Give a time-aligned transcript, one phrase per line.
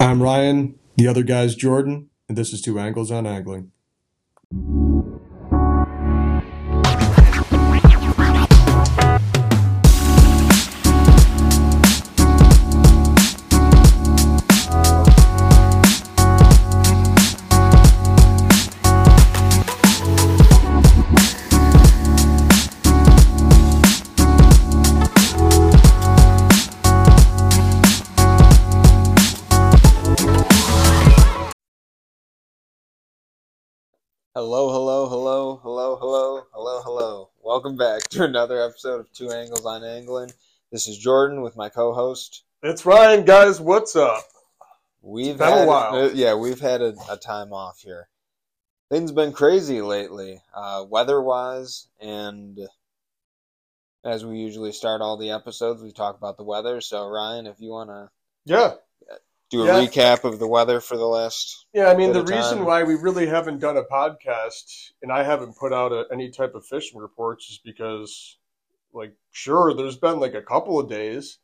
[0.00, 3.70] I'm Ryan, the other guy's Jordan, and this is Two Angles on Angling.
[38.10, 40.32] Back to another episode of Two Angles on Angling.
[40.72, 42.44] This is Jordan with my co-host.
[42.62, 43.60] It's Ryan, guys.
[43.60, 44.24] What's up?
[45.02, 45.94] We've been a while.
[45.94, 48.08] uh, yeah, we've had a, a time off here.
[48.90, 52.58] Things been crazy lately, uh, weather-wise, and
[54.04, 56.80] as we usually start all the episodes, we talk about the weather.
[56.80, 58.10] So, Ryan, if you want to
[58.44, 58.74] Yeah,
[59.50, 59.80] do a Yeah.
[59.86, 61.86] recap of the weather for the last, yeah.
[61.90, 62.64] I mean, the reason time.
[62.66, 66.54] why we really haven't done a podcast and I haven't put out a, any type
[66.54, 68.38] of fishing reports is because,
[68.92, 71.38] like, sure, there's been like a couple of days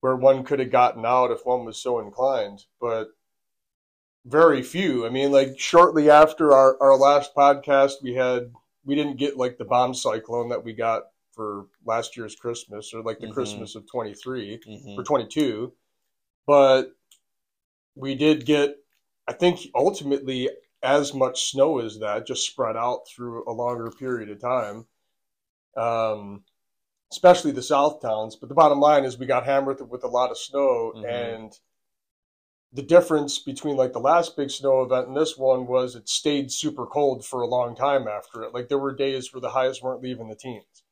[0.00, 3.08] where one could have gotten out if one was so inclined, but
[4.24, 5.04] very few.
[5.04, 8.52] I mean, like, shortly after our, our last podcast, we had
[8.84, 13.00] we didn't get like the bomb cyclone that we got for last year's Christmas or
[13.02, 13.32] like the Mhm.
[13.32, 14.58] Christmas of 23.
[14.66, 14.94] Mhm.
[14.96, 15.72] for 22
[16.44, 16.92] but
[17.94, 18.76] we did get
[19.28, 20.48] i think ultimately
[20.82, 24.86] as much snow as that just spread out through a longer period of time
[25.76, 26.44] um,
[27.10, 30.30] especially the south towns but the bottom line is we got hammered with a lot
[30.30, 31.04] of snow Mhm.
[31.08, 31.58] and
[32.72, 36.50] the difference between like the last big snow event and this one was it stayed
[36.50, 39.82] super cold for a long time after it like there were days where the highs
[39.82, 40.84] weren't leaving the teens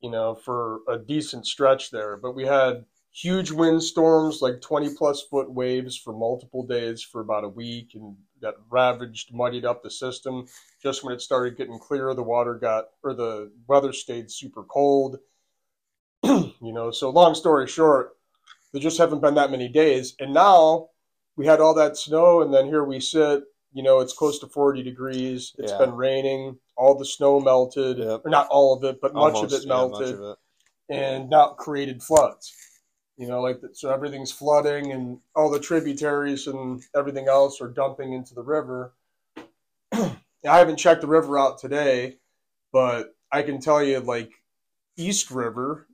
[0.00, 5.22] you know for a decent stretch there but we had huge windstorms, like 20 plus
[5.22, 9.90] foot waves for multiple days for about a week, and that ravaged, muddied up the
[9.90, 10.46] system.
[10.82, 15.18] Just when it started getting clear, the water got, or the weather stayed super cold.
[16.24, 18.16] you know, so long story short,
[18.72, 20.16] there just haven't been that many days.
[20.18, 20.88] And now
[21.36, 23.44] we had all that snow, and then here we sit.
[23.72, 25.54] You know, it's close to 40 degrees.
[25.58, 25.78] It's Yeah.
[25.78, 26.58] been raining.
[26.76, 28.22] All the snow melted, Yep.
[28.24, 30.38] or not all of it, but much of it yeah, melted of it.
[30.88, 32.52] and now created floods.
[33.16, 38.12] You know, like so everything's flooding and all the tributaries and everything else are dumping
[38.12, 38.92] into the river.
[39.92, 40.08] I
[40.42, 42.18] haven't checked the river out today,
[42.72, 44.32] but I can tell you like
[44.96, 45.86] East River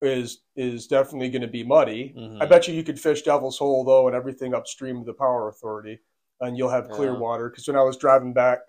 [0.00, 2.14] is is definitely going to be muddy.
[2.16, 2.40] Mhm.
[2.40, 5.48] I bet you you could fish Devil's Hole though and everything upstream of the Power
[5.48, 5.98] Authority,
[6.40, 7.18] and you'll have clear Yeah.
[7.18, 7.48] water.
[7.50, 8.60] Because when I was driving back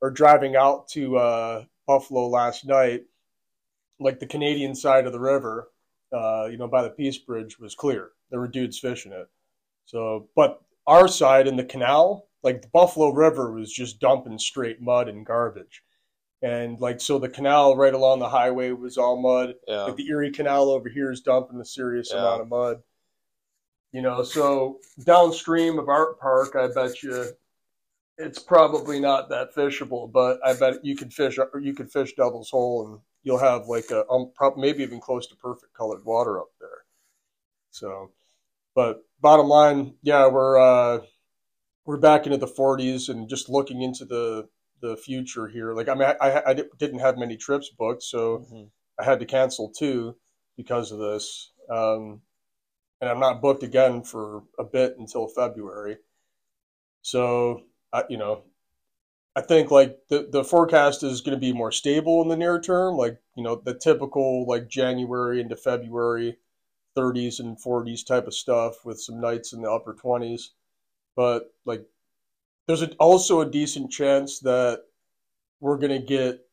[0.00, 3.04] or driving out to uh, Buffalo last night,
[4.00, 5.68] like the Canadian side of the river,
[6.12, 8.10] uh, you know, by the Peace Bridge was clear.
[8.30, 9.28] There were dudes fishing it.
[9.86, 14.80] So, but our side in the canal, like the Buffalo River, was just dumping straight
[14.80, 15.82] mud and garbage.
[16.42, 19.54] And like, so the canal right along the highway was all mud.
[19.68, 19.82] Yeah.
[19.84, 22.20] Like the Erie Canal over here is dumping a serious Yeah.
[22.20, 22.82] amount of mud.
[23.92, 27.26] You know, so downstream of Artpark, I bet you
[28.16, 32.50] it's probably not that fishable, but I bet you could fish you could fish Devil's
[32.50, 36.50] Hole and you'll have like a um, maybe even close to perfect colored water up
[36.60, 36.84] there.
[37.70, 38.10] So,
[38.74, 41.00] but bottom line, yeah, we're uh,
[41.84, 44.48] we're back into the 40s and just looking into the
[44.80, 45.74] the future here.
[45.74, 48.70] Like I mean, I, I, didn't have many trips booked, so Mhm.
[48.98, 50.16] I had to cancel two
[50.56, 51.52] because of this.
[51.70, 52.22] Um,
[53.00, 55.98] and I'm not booked again for a bit until February.
[57.02, 58.44] So, I, you know,
[59.36, 62.60] I think like the, the forecast is going to be more stable in the near
[62.60, 62.96] term.
[62.96, 66.36] Like, you know, the typical like January into February
[66.96, 70.48] 30s and 40s type of stuff with some nights in the upper 20s.
[71.16, 71.84] But like,
[72.66, 74.82] there's a, also a decent chance that
[75.60, 76.46] we're going to get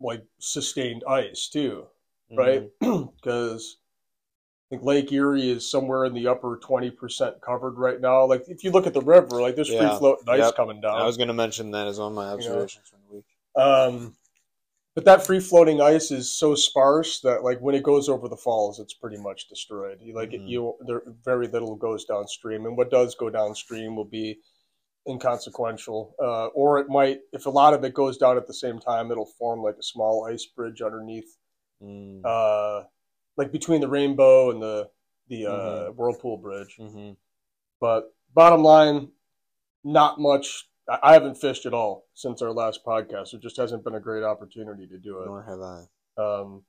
[0.00, 1.86] like sustained ice too
[2.36, 2.68] right?
[2.80, 3.04] Mm-hmm.
[3.16, 3.78] Because
[4.70, 8.26] I think Lake Erie is somewhere in the upper twenty percent covered right now.
[8.26, 9.88] Like if you look at the river, like there's Yeah.
[9.88, 10.56] free floating ice Yep.
[10.56, 11.00] coming down.
[11.00, 13.24] I was going to mention that as one of my observations from the week.
[13.56, 14.14] Um,
[14.94, 18.36] but that free floating ice is so sparse that like when it goes over the
[18.36, 20.00] falls, it's pretty much destroyed.
[20.02, 20.48] You like it, Mhm.
[20.48, 24.38] you there very little goes downstream, and what does go downstream will be
[25.08, 26.14] inconsequential.
[26.22, 29.10] Uh, or it might, if a lot of it goes down at the same time,
[29.10, 31.38] it'll form like a small ice bridge underneath
[31.82, 32.20] Mm.
[32.24, 32.84] uh,
[33.38, 34.90] like between the Rainbow and the
[35.28, 35.50] the uh,
[35.90, 35.94] Mhm.
[35.94, 36.76] Whirlpool Bridge.
[36.78, 37.12] hmm
[37.80, 39.12] But bottom line,
[39.84, 40.68] not much.
[40.88, 43.30] I haven't fished at all since our last podcast.
[43.32, 45.26] There just hasn't been a great opportunity to do it.
[45.26, 45.84] Nor have I.
[46.22, 46.64] Um,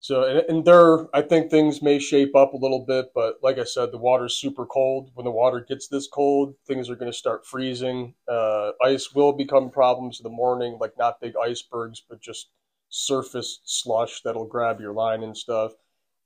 [0.00, 3.58] So and, and there, I think things may shape up a little bit, but like
[3.58, 5.10] I said, the water's super cold.
[5.14, 8.14] When the water gets this cold, things are going to start freezing.
[8.28, 12.50] Uh, ice will become problems in the morning, like not big icebergs, but just
[12.94, 15.72] surface slush that'll grab your line and stuff.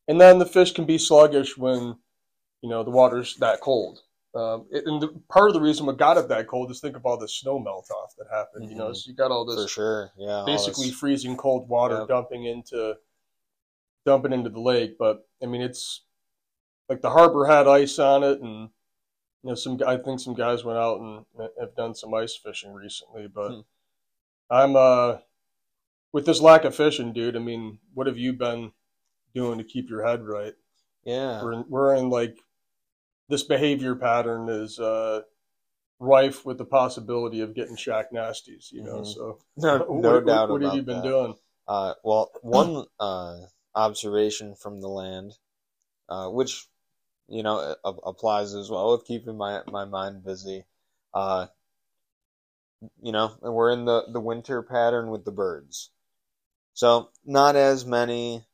[0.06, 1.96] And then the fish can be sluggish when
[2.62, 4.00] you know the water's that cold.
[4.34, 6.96] Um, it, and the, part of the reason what got it that cold is think
[6.96, 8.64] of all the snow melt off that happened.
[8.64, 8.72] Mm-hmm.
[8.72, 12.08] You know, so you got all this for sure, yeah, basically freezing cold water yep.
[12.08, 12.96] dumping into
[14.04, 14.96] dumping into the lake.
[14.98, 16.02] But I mean, it's
[16.88, 18.68] like the harbor had ice on it, and
[19.42, 21.24] you know, some I think some guys went out and
[21.58, 23.26] have done some ice fishing recently.
[23.26, 23.60] But hmm.
[24.50, 25.18] I'm uh
[26.12, 27.36] with this lack of fishing, dude.
[27.36, 28.72] I mean, what have you been
[29.34, 30.54] doing to keep your head right?
[31.04, 32.38] Yeah, we're in, we're in like
[33.28, 35.22] this behavior pattern is uh
[36.00, 38.72] rife with the possibility of getting shack nasties.
[38.72, 39.10] You know, mm-hmm.
[39.10, 40.50] so no, no what, doubt.
[40.50, 41.04] What, what have you been that.
[41.04, 41.34] doing?
[41.66, 43.36] Uh, well, one uh,
[43.74, 45.32] observation from the land,
[46.08, 46.66] uh, which
[47.28, 50.64] you know applies as well with keeping my my mind busy.
[51.14, 51.46] Uh,
[53.02, 55.90] you know, we're in the the winter pattern with the birds,
[56.78, 58.44] so not as many,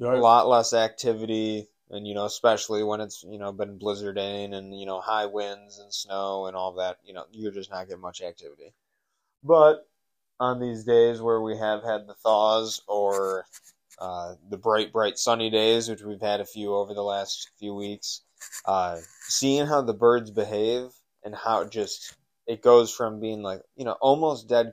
[0.00, 0.18] right.
[0.18, 4.76] a lot less activity, and you know, especially when it's you know been blizzarding and
[4.76, 8.02] you know high winds and snow and all that, you know, you're just not getting
[8.02, 8.74] much activity.
[9.44, 9.86] But
[10.40, 13.44] on these days where we have had the thaws or
[14.00, 17.76] uh, the bright, bright sunny days, which we've had a few over the last few
[17.76, 18.22] weeks,
[18.64, 18.96] uh,
[19.28, 20.90] seeing how the birds behave
[21.22, 22.12] and how it just
[22.48, 24.72] it goes from being like you know almost dead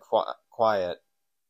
[0.50, 0.98] quiet,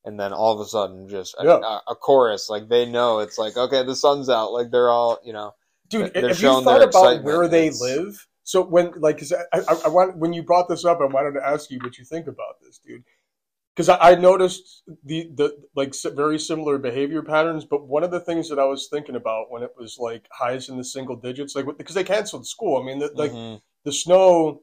[0.05, 1.57] and then all of a sudden just a, yeah.
[1.57, 5.19] a, a, chorus like they know it's like okay the sun's out like they're all
[5.25, 5.53] you know
[5.89, 9.21] dude have you thought about where they it's, live so when like
[9.51, 11.97] I, I, I want when you brought this up i wanted to ask you what
[11.97, 13.03] you think about this dude
[13.75, 17.65] because I, I, noticed the the like very similar behavior patterns.
[17.65, 20.69] But one of the things that I was thinking about when it was like highs
[20.69, 22.81] in the single digits, like because they canceled school.
[22.81, 23.57] I mean, the, like mm-hmm.
[23.83, 24.61] the snow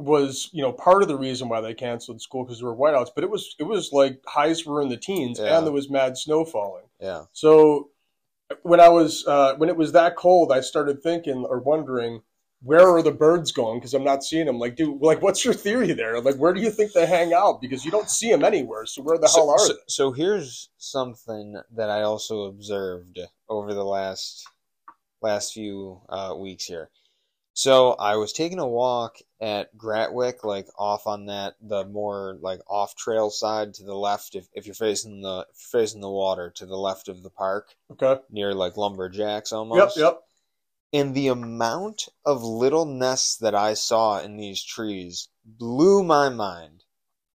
[0.00, 3.10] was you know part of the reason why they canceled school because there were whiteouts.
[3.14, 5.56] But it was it was like highs were in the teens yeah.
[5.56, 6.86] and there was mad snow falling.
[7.00, 7.24] Yeah.
[7.32, 7.90] So
[8.62, 12.22] when I was uh, when it was that cold, I started thinking or wondering
[12.62, 13.78] where are the birds going?
[13.78, 14.58] Because I'm not seeing them.
[14.58, 16.20] Like, dude, like, what's your theory there?
[16.20, 17.60] Like, where do you think they hang out?
[17.60, 18.84] Because you don't see them anywhere.
[18.84, 19.78] So where the so, hell are so, they?
[19.86, 23.18] So here's something that I also observed
[23.48, 24.46] over the last
[25.22, 26.90] last few uh, weeks here.
[27.60, 32.60] So I was taking a walk at Gratwick, like off on that the more like
[32.66, 34.34] off trail side to the left.
[34.34, 38.18] If, if you're facing the facing the water to the left of the park, okay,
[38.30, 39.98] near like lumberjacks almost.
[39.98, 40.22] Yep, yep
[40.92, 46.84] and the amount of little nests that I saw in these trees blew my mind.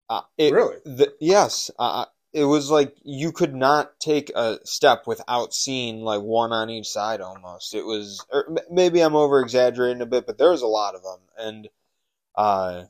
[0.09, 0.77] Uh, it, really?
[0.85, 1.69] The, yes.
[1.79, 6.71] Uh, it was like you could not take a step without seeing like one on
[6.71, 7.75] each side almost.
[7.75, 11.03] It was, or maybe I'm over exaggerating a bit, but there was a lot of
[11.03, 11.19] them.
[11.39, 11.69] And,
[12.35, 12.85] uh,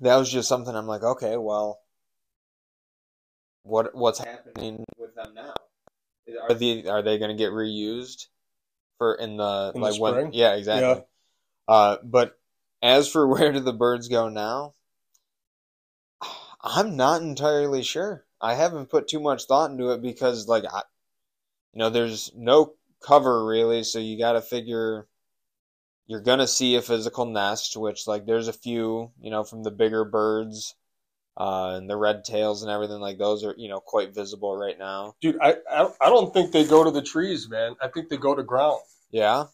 [0.00, 1.80] that was just something I'm like, okay, well,
[3.62, 5.54] what, what's happening with them now?
[6.48, 8.26] Are the, are they going to get reused?
[8.98, 11.04] for in the in like the when yeah exactly.
[11.68, 11.74] Yeah.
[11.74, 12.38] Uh, but
[12.82, 14.74] as for where do the birds go now,
[16.64, 18.24] I'm not entirely sure.
[18.40, 20.82] I haven't put too much thought into it because like I,
[21.74, 22.74] you know, there's no
[23.06, 25.06] cover really, so you got to figure
[26.06, 29.70] you're gonna see a physical nest, which like there's a few, you know, from the
[29.70, 30.74] bigger birds
[31.36, 34.78] uh, and the red tails and everything like those are you know quite visible right
[34.78, 35.14] now.
[35.20, 37.76] Dude, I I don't think they go to the trees, man.
[37.80, 38.80] I think they go to ground.
[39.10, 39.46] Yeah,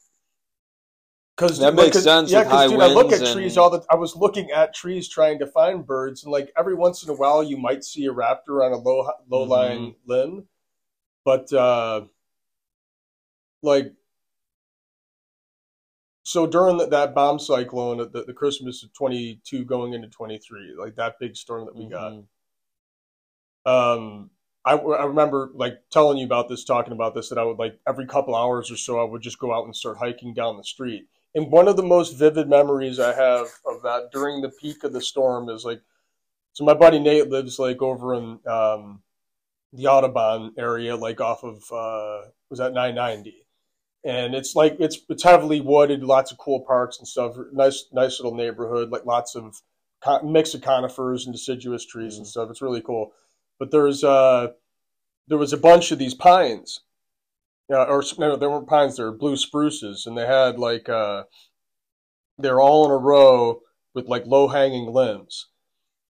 [1.41, 2.31] because that makes cause, sense.
[2.31, 3.33] Yeah, because dude, I look at and...
[3.33, 3.83] trees all the.
[3.91, 7.15] I was looking at trees trying to find birds, and like every once in a
[7.15, 10.11] while, you might see a raptor on a low low lying mm-hmm.
[10.11, 10.47] limb,
[11.25, 12.03] but uh,
[13.63, 13.95] like
[16.23, 20.95] so during the, that bomb cyclone, the, the Christmas of 22 going into 23, like
[20.97, 22.21] that big storm that we mm-hmm.
[23.65, 23.95] got.
[23.95, 24.31] Um,
[24.65, 27.81] I, I remember like telling you about this, talking about this, that I would like
[27.89, 30.65] every couple hours or so, I would just go out and start hiking down the
[30.65, 31.07] street.
[31.35, 34.93] And one of the most vivid memories I have of that during the peak of
[34.93, 35.81] the storm is like,
[36.53, 39.03] so my buddy Nate lives like over in um,
[39.73, 43.47] the Audubon area, like off of uh, was that 990
[44.05, 47.37] and it's like it's it's heavily wooded, lots of cool parks and stuff.
[47.53, 49.61] Nice nice little neighborhood, like lots of
[50.25, 52.21] mix of conifers and deciduous trees mm-hmm.
[52.21, 52.51] and stuff.
[52.51, 53.13] It's really cool.
[53.59, 54.49] But there's uh
[55.29, 56.81] there was a bunch of these pines,
[57.73, 58.97] uh, or no, there weren't pines.
[58.97, 61.25] They were blue spruces, and they had like uh
[62.39, 63.61] they're all in a row
[63.95, 65.49] with like low hanging limbs.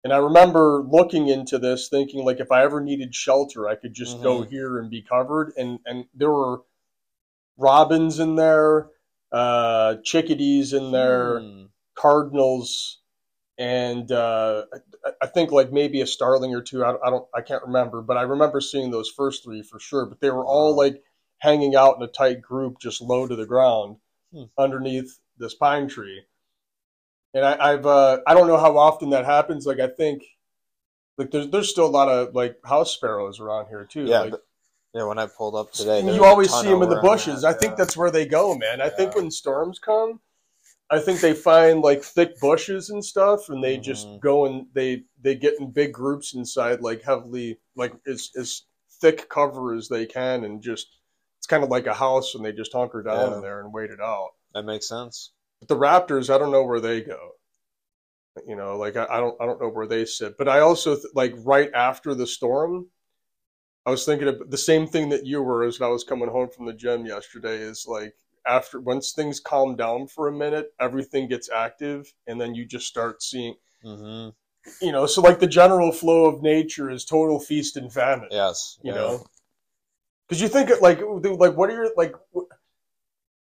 [0.04, 3.94] And I remember looking into this, thinking like if I ever needed shelter, I could
[3.94, 4.50] just go Mhm.
[4.50, 5.52] here and be covered.
[5.56, 6.62] And and there were
[7.58, 8.90] robins in there,
[9.32, 11.66] uh, chickadees in there, Hmm.
[11.96, 13.00] cardinals,
[13.58, 14.64] and uh,
[15.06, 16.84] I, I think like maybe a starling or two.
[16.84, 20.06] I, I don't, I can't remember, but I remember seeing those first three for sure.
[20.06, 21.02] But they were all like
[21.38, 23.96] hanging out in a tight group, just low to the ground,
[24.32, 24.44] Hmm.
[24.58, 26.22] underneath this pine tree.
[27.34, 29.66] And I, I've, uh, I don't know how often that happens.
[29.66, 30.24] Like I think,
[31.18, 34.04] like there's there's still a lot of like house sparrows around here too.
[34.04, 34.42] Yeah, like, but-
[34.94, 35.04] yeah.
[35.04, 37.42] When I pulled up today, you always see them in the bushes.
[37.42, 37.76] that, I think yeah.
[37.76, 38.80] that's where they go, man.
[38.80, 40.20] I think when storms come,
[40.90, 44.20] I think they find like thick bushes and stuff, and they just Mhm.
[44.20, 48.62] go and they they get in big groups inside, like heavily, like as as
[49.00, 50.88] thick cover as they can, and just
[51.46, 53.36] it's kind of like a house, and they just hunker down Yeah.
[53.36, 54.30] in there and wait it out.
[54.52, 55.30] that makes sense.
[55.60, 57.32] But the Raptors, I don't know where they go.
[58.46, 60.36] You know, like I, I don't I don't know where they sit.
[60.36, 62.88] But I also th- like right after the storm,
[63.86, 66.48] I was thinking of the same thing that you were as I was coming home
[66.50, 67.58] from the gym yesterday.
[67.58, 68.14] Is like
[68.46, 72.86] after once things calm down for a minute, everything gets active, and then you just
[72.88, 73.54] start seeing.
[73.82, 74.30] hmm
[74.82, 78.28] You know, so like the general flow of nature is total feast and famine.
[78.32, 78.78] Yes.
[78.82, 78.98] You yeah.
[78.98, 79.26] know,
[80.28, 82.50] because you think like like what are your like wh-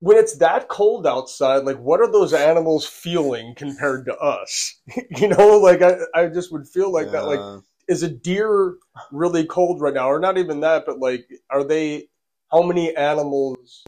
[0.01, 4.81] when it's that cold outside like what are those animals feeling compared to us?
[5.11, 7.41] You know like i, I just would feel like that like
[7.89, 8.77] is a deer
[9.13, 10.09] really cold right now?
[10.11, 12.09] Or not even that but like are they
[12.51, 13.85] how many animals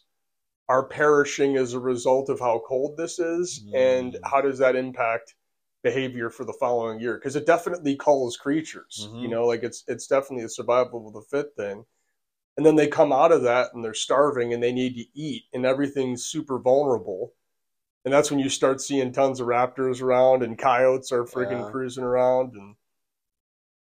[0.69, 3.65] are perishing as a result of how cold this is?
[3.75, 4.21] And Mm.
[4.25, 5.35] how does that impact
[5.85, 7.15] behavior for the following year?
[7.17, 9.31] Because it definitely calls creatures you Mhm.
[9.31, 11.85] know like it's it's definitely a survival of the fit thing
[12.57, 15.45] and then they come out of that and they're starving and they need to eat
[15.53, 17.33] and everything's super vulnerable
[18.05, 21.71] and that's when you start seeing tons of raptors around and coyotes are freaking Yeah.
[21.71, 22.77] cruising around and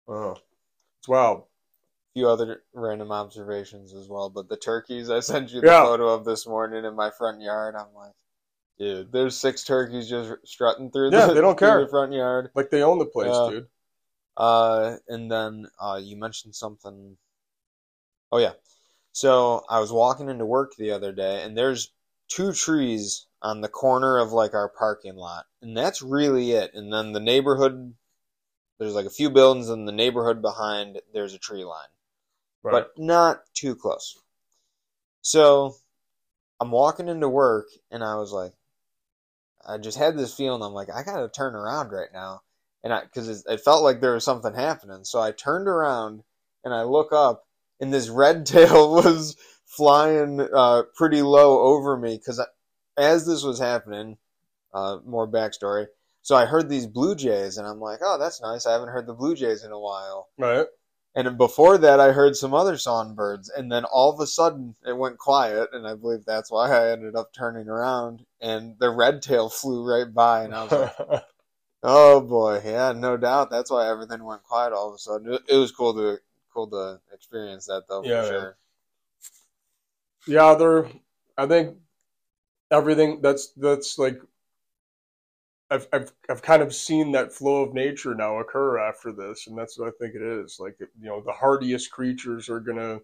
[0.08, 0.38] oh
[1.00, 1.44] it's wild
[2.14, 4.30] few other random observations as well.
[4.30, 5.82] But the turkeys I sent you the Yeah.
[5.84, 8.14] photo of this morning in my front yard, I'm like,
[8.78, 11.82] dude, there's six turkeys just strutting through Yeah, the, they don't care.
[11.82, 12.52] the front yard.
[12.54, 13.68] like they own the place dude
[14.38, 17.18] Uh, and then uh, you mentioned something.
[18.34, 18.54] Oh yeah,
[19.12, 21.94] so I was walking into work the other day, and there's
[22.28, 26.74] two trees on the corner of like our parking lot, and that's really it.
[26.74, 27.94] And then the neighborhood,
[28.80, 31.90] there's like a few buildings, in the neighborhood behind there's a tree line
[32.64, 34.18] but not too close.
[35.22, 35.76] So
[36.60, 38.54] I'm walking into work and I was like,
[39.68, 40.64] I just had this feeling.
[40.64, 42.42] I'm like, I gotta turn around right now,
[42.84, 45.04] and I because it, it felt like there was something happening.
[45.04, 46.24] So I turned around
[46.64, 47.46] and I look up,
[47.80, 52.18] and this red tail was flying uh, pretty low over me.
[52.18, 52.46] Because
[52.98, 54.18] as this was happening,
[54.74, 55.88] uh, more backstory.
[56.22, 58.66] So I heard these blue jays, and I'm like, oh, that's nice.
[58.66, 60.30] I haven't heard the blue jays in a while.
[60.38, 60.68] right
[61.16, 64.98] And before that, I heard some other songbirds, and then all of a sudden it
[64.98, 69.22] went quiet, and I believe that's why I ended up turning around, and the red
[69.22, 71.24] tail flew right by, and I was like,
[71.84, 75.42] "Oh boy, yeah, no doubt, that's why everything went quiet all of a sudden." It,
[75.50, 76.20] it was cool to
[76.54, 78.58] cool to experience that though, Yeah, sure.
[80.26, 80.88] yeah they're
[81.38, 81.78] i think
[82.72, 84.20] everything that's that's like
[85.70, 89.58] I've, I've I've kind of seen that flow of nature now occur after this, and
[89.58, 90.58] that's what I think it is.
[90.60, 93.02] Like you know, the hardiest creatures are gonna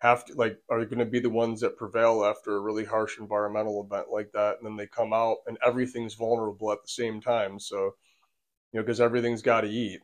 [0.00, 3.84] have to like are gonna be the ones that prevail after a really harsh environmental
[3.84, 7.58] event like that, and then they come out and everything's vulnerable at the same time.
[7.60, 7.96] So
[8.72, 10.00] you know, because everything's got to eat.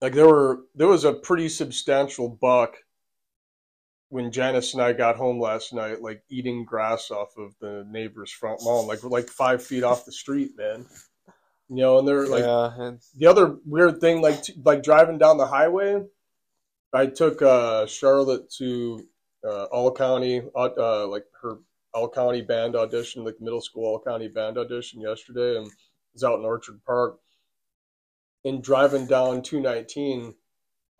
[0.00, 2.76] Like there were there was a pretty substantial buck
[4.08, 8.30] when Janice and I got home last night, like eating grass off of the neighbor's
[8.30, 10.86] front lawn, like like five feet off the street, man.
[11.68, 15.38] You know, and they're like yeah, the other weird thing, like t- like driving down
[15.38, 16.04] the highway.
[16.92, 19.04] I took uh, Charlotte to
[19.44, 21.58] uh, All County, uh, uh, like her
[21.92, 25.68] All County band audition, like middle school All County band audition yesterday, and
[26.12, 27.18] was out in Orchard Park.
[28.46, 30.34] And driving down 219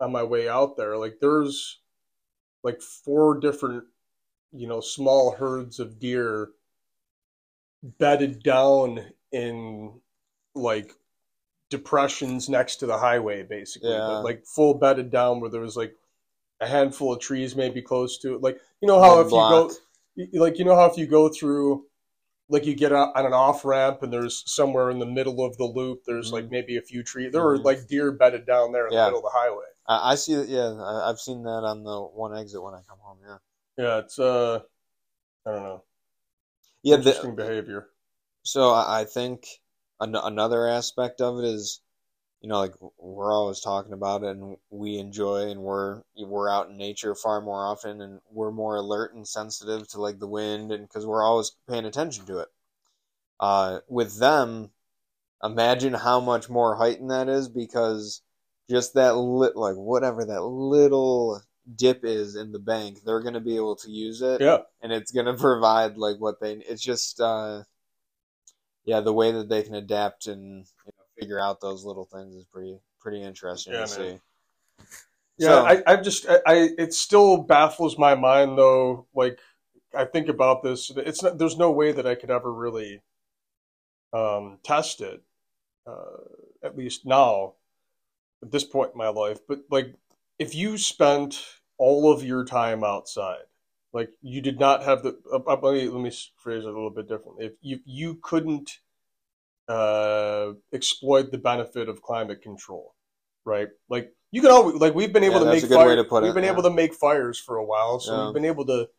[0.01, 1.79] on my way out there, like there's
[2.63, 3.85] like four different,
[4.51, 6.49] you know, small herds of deer
[7.99, 8.99] bedded down
[9.31, 9.93] in
[10.55, 10.91] like
[11.69, 13.99] depressions next to the highway, basically, Yeah.
[14.07, 15.95] but like full bedded down where there was like
[16.59, 18.41] a handful of trees maybe close to it.
[18.41, 21.29] Like you know how One if you go, like you know how if you go
[21.29, 21.85] through,
[22.49, 25.65] like you get on an off ramp and there's somewhere in the middle of the
[25.65, 26.51] loop, there's like Mhm.
[26.51, 27.31] maybe a few trees.
[27.31, 27.63] There were Mhm.
[27.65, 29.05] like deer bedded down there in Yeah.
[29.05, 29.65] the middle of the highway.
[29.87, 30.47] I, I see that.
[30.47, 33.19] Yeah, I, I've seen that on the one exit when I come home.
[33.25, 33.37] Yeah,
[33.77, 34.61] Yeah, it's uh,
[35.45, 35.83] I don't know,
[36.83, 36.95] yeah.
[36.97, 37.89] The, interesting behavior.
[38.43, 39.45] So I I think
[39.99, 41.81] an- another aspect of it is
[42.41, 46.69] you know, like we're always talking about it, and we enjoy, and we're we're out
[46.69, 50.71] in nature far more often, and we're more alert and sensitive to like the wind,
[50.71, 52.49] and because we're always paying attention to it.
[53.39, 54.71] Uh, with them,
[55.43, 58.21] imagine how much more heightened that is because
[58.69, 61.41] just that lit like whatever that little
[61.75, 64.59] dip is in the bank, they're gonna be able to use it, Yeah.
[64.81, 66.53] and it's gonna provide like what they.
[66.53, 67.63] It's just, uh,
[68.85, 72.35] yeah, the way that they can adapt and you know, figure out those little things
[72.35, 74.19] is pretty pretty interesting Yeah, to man.
[74.79, 74.85] see.
[75.37, 79.05] Yeah, So- I, I just, I, I, it still baffles my mind though.
[79.13, 79.39] Like,
[79.95, 80.91] I think about this.
[80.95, 81.37] It's not.
[81.37, 83.01] There's no way that I could ever really
[84.13, 85.21] um, test it.
[85.85, 86.17] Uh,
[86.63, 87.53] at least now,
[88.43, 89.39] at this point in my life.
[89.47, 89.93] But like,
[90.37, 91.41] if you spent
[91.77, 93.45] all of your time outside,
[93.93, 95.17] like you did not have the.
[95.31, 97.45] Uh, uh, let me let me phrase it a little bit differently.
[97.45, 98.79] If you you couldn't
[99.67, 102.95] uh, exploit the benefit of climate control,
[103.45, 103.69] right?
[103.89, 105.87] Like you can always like we've been able Yeah, to that's make a good fire,
[105.87, 106.51] way to put we've it, been yeah.
[106.51, 108.25] able to make fires for a while, so Yeah.
[108.25, 108.89] we've been able to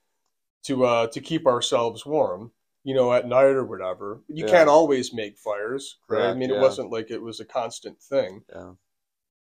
[0.65, 2.53] to uh, to keep ourselves warm,
[2.85, 4.23] you know, at night or whatever.
[4.29, 6.31] You can't always make fires, right?
[6.31, 8.43] I mean, it wasn't like it was a constant thing.
[8.49, 8.73] Yeah,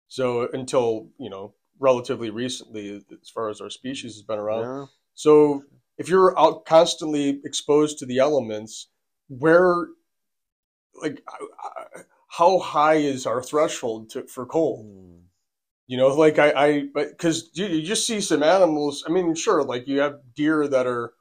[0.09, 4.88] So until you know, relatively recently, as far as our species has been around.
[5.14, 5.64] So
[5.99, 8.88] if you're out constantly exposed to the elements,
[9.28, 9.88] where,
[11.00, 11.23] like,
[12.29, 14.87] how high is our threshold to, for cold?
[14.87, 15.17] Hmm.
[15.88, 19.05] You know, like I, I, but because you, you just see some animals.
[19.07, 21.12] I mean, sure, like you have deer that are,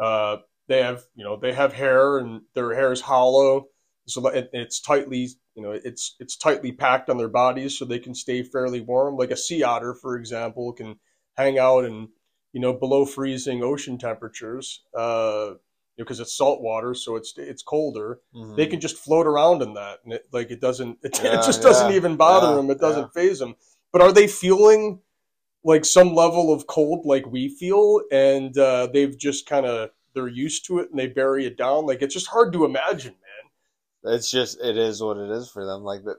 [0.00, 3.66] uh, they have, you know, they have hair and their hair is hollow,
[4.06, 7.98] so it, it's tightly, you know, it's it's tightly packed on their bodies so they
[7.98, 9.16] can stay fairly warm.
[9.16, 10.98] Like a sea otter, for example, can
[11.36, 12.08] hang out in,
[12.54, 15.54] you know, below freezing ocean temperatures, uh,
[15.96, 18.56] because it's salt water, so it's it's colder Mhm.
[18.56, 21.42] they can just float around in that and it, like it doesn't it, Yeah, it
[21.42, 23.22] just doesn't even bother yeah, them it doesn't yeah.
[23.22, 23.56] faze them
[23.92, 25.00] but are they feeling
[25.64, 30.28] like some level of cold like we feel and uh, they've just kind of they're
[30.28, 34.14] used to it and they bury it down like it's just hard to imagine man
[34.14, 35.82] It's just it is what it is for them.
[35.82, 36.18] Like that,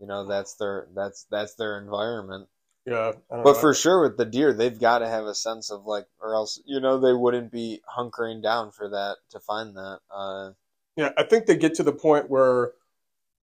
[0.00, 2.48] you know, that's their that's that's their environment.
[2.90, 3.60] Yeah But know.
[3.60, 6.60] for sure, with the deer, they've got to have a sense of like, or else
[6.64, 10.00] you know they wouldn't be hunkering down for that to find that.
[10.10, 10.52] Uh,
[10.96, 12.72] yeah i think they get to the point where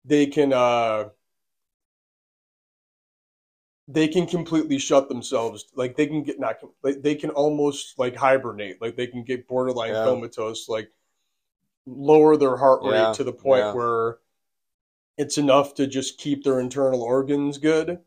[0.05, 1.05] they can uh
[3.88, 8.15] they can completely shut themselves like they can get not like they can almost like
[8.15, 10.03] hibernate like they can get borderline Yeah.
[10.03, 10.91] comatose like
[11.86, 13.73] lower their heart rate Yeah, to the point yeah.
[13.73, 14.19] where
[15.17, 17.99] it's enough to just keep their internal organs good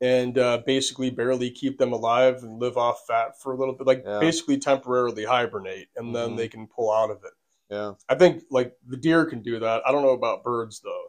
[0.00, 3.86] and uh, basically barely keep them alive and live off fat for a little bit
[3.86, 4.20] like Yeah.
[4.20, 6.36] basically temporarily hibernate and then Mhm.
[6.36, 7.32] they can pull out of it
[7.70, 9.82] yeah, I think like the deer can do that.
[9.86, 11.04] I don't know about birds though.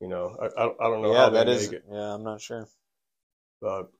[0.00, 1.68] You know, I I, I don't know yeah, that is.
[1.70, 1.84] it.
[1.90, 2.68] Yeah, I'm not sure.
[3.60, 3.90] But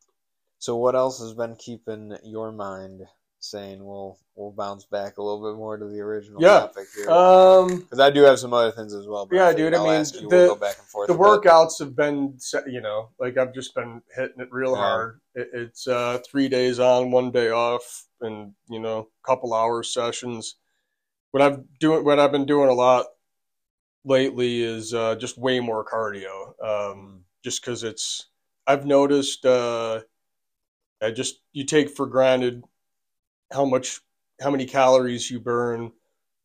[0.59, 3.07] So what else has been keeping your mind
[3.45, 3.85] sane?
[3.85, 6.61] We'll we'll bounce back a little bit more to the original Yeah.
[6.61, 7.11] topic here.
[7.11, 9.27] um, Because I do have some other things as well.
[9.27, 10.21] But Yeah, I dude, I mean, you.
[10.29, 11.09] the- we'll go back and forth.
[11.09, 14.77] the workouts have been, you know, like I've just been hitting it real Yeah.
[14.79, 15.21] hard.
[15.35, 20.57] It, it's uh, three days on, one day off, and you know, couple hours sessions.
[21.33, 23.07] What I've doing, what I've been doing a lot
[24.05, 26.55] lately is uh, just way more cardio.
[26.65, 28.27] Um, just because it's,
[28.67, 29.45] I've noticed.
[29.45, 30.01] Uh,
[31.03, 32.63] I just you take for granted
[33.53, 34.01] how much,
[34.41, 35.93] how many calories you burn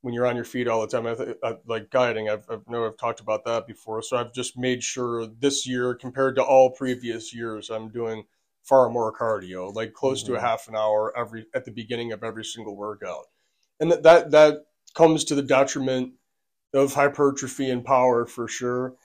[0.01, 1.07] when you're on your feet all the time.
[1.07, 4.01] I th- I, like guiding, I've, I know I've talked about that before.
[4.01, 8.23] So I've just made sure this year, compared to all previous years, I'm doing
[8.63, 10.41] far more cardio, like close to a Mhm.
[10.41, 13.25] half an hour every at the beginning of every single workout,
[13.79, 14.65] and that that, that
[14.95, 16.13] comes to the detriment
[16.73, 18.95] of hypertrophy and power for sure.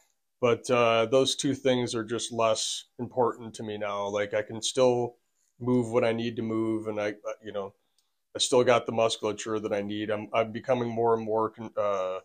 [0.41, 4.09] But uh, those two things are just less important to me now.
[4.09, 5.17] Like I can still
[5.61, 7.75] move what I need to move, and I, you know,
[8.35, 10.11] I still got the musculature that I need.
[10.11, 12.21] I'm I'm becoming more and more con- uh,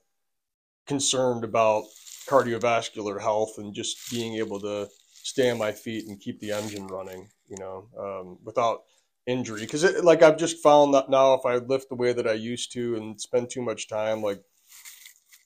[0.85, 1.85] concerned about
[2.27, 6.87] cardiovascular health and just being able to stay on my feet and keep the engine
[6.87, 8.83] running, you know, um, without
[9.25, 9.61] injury.
[9.61, 12.71] Because like I've just found that now, if I lift the way that I used
[12.73, 14.41] to and spend too much time, like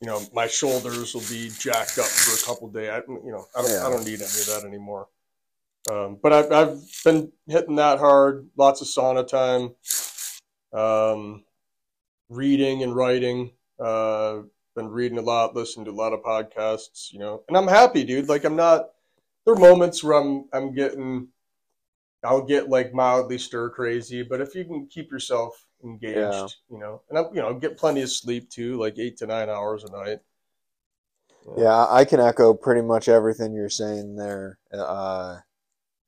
[0.02, 2.90] you know, my shoulders will be jacked up for a couple days.
[2.90, 3.88] I, you know, I don't Yeah.
[3.88, 5.08] I don't need any of that anymore.
[5.92, 8.48] Um, but I've, I've been hitting that hard.
[8.56, 9.76] Lots of sauna time,
[10.74, 11.44] um,
[12.30, 13.52] reading and writing.
[13.80, 14.42] Uh,
[14.76, 17.12] been reading a lot, listening to a lot of podcasts.
[17.12, 18.30] You know, and I'm happy, dude.
[18.30, 18.90] Like I'm not.
[19.46, 21.30] There are moments where I'm I'm getting.
[22.24, 26.48] I'll get like mildly stir crazy, but if you can keep yourself engaged, Yeah.
[26.70, 29.50] you know, and I'm you know get plenty of sleep too, like eight to nine
[29.50, 30.20] hours a night.
[31.58, 34.60] Yeah, I can echo pretty much everything you're saying there.
[34.72, 35.38] Uh,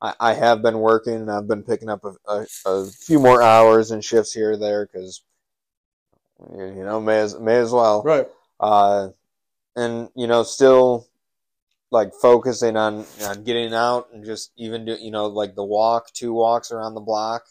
[0.03, 3.41] I, I have been working and I've been picking up a, a, a few more
[3.41, 5.23] hours and shifts here or there because,
[6.51, 8.03] you know, may as, may as well.
[8.03, 8.27] Right.
[8.59, 9.09] Uh,
[9.75, 11.07] and, you know, still
[11.89, 16.11] like focusing on, on getting out and just even do, you know, like the walk,
[16.11, 17.45] two walks around the block,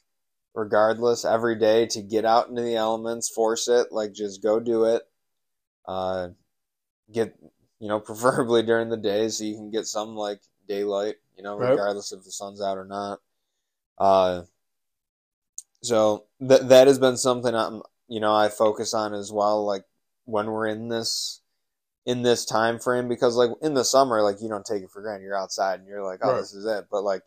[0.54, 4.84] regardless, every day to get out into the elements, force it, like just go do
[4.84, 5.02] it.
[5.88, 6.28] Uh,
[7.10, 7.34] get
[7.80, 10.40] you know, preferably during the day so you can get some like
[10.72, 11.70] daylight, you know, Right.
[11.70, 13.20] regardless if the sun's out or not.
[13.98, 14.42] Uh,
[15.82, 19.64] so that that has been something I'm, you know, I focus on as well.
[19.64, 19.84] Like
[20.24, 21.40] when we're in this
[22.06, 25.02] in this time frame, because like in the summer, like you don't take it for
[25.02, 25.24] granted.
[25.24, 26.40] You're outside and you're like, oh, Right.
[26.40, 26.86] this is it.
[26.90, 27.22] But like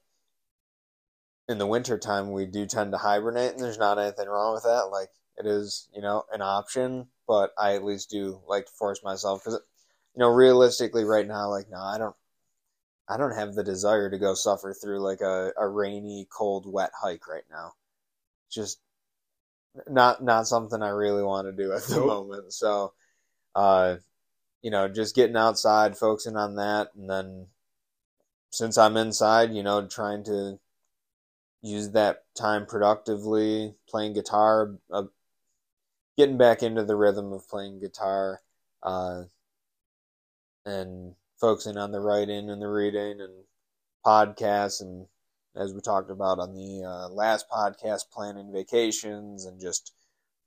[1.47, 4.63] in the winter time, we do tend to hibernate, and there's not anything wrong with
[4.63, 4.89] that.
[4.91, 7.07] Like it is, you know, an option.
[7.27, 9.59] But I at least do like to force myself because
[10.15, 12.15] you know, realistically right now, like, no, I don't,
[13.07, 16.91] I don't have the desire to go suffer through like a, a rainy, cold, wet
[16.99, 17.73] hike right now.
[18.49, 18.79] Just
[19.87, 22.53] not, not something I really want to do at the moment.
[22.53, 22.93] So,
[23.53, 23.97] uh,
[24.61, 26.89] you know, just getting outside, focusing on that.
[26.95, 27.47] And then
[28.49, 30.59] since I'm inside, you know, trying to
[31.61, 35.03] use that time productively, playing guitar, uh,
[36.17, 38.41] getting back into the rhythm of playing guitar.
[38.81, 39.23] Uh,
[40.65, 43.43] and focusing on the writing and the reading and
[44.05, 45.07] podcasts and
[45.55, 49.93] as we talked about on the uh, last podcast planning vacations and just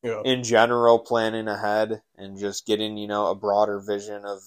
[0.03, 0.25] Yeah.
[0.25, 4.41] in general planning ahead and just getting you know a broader vision of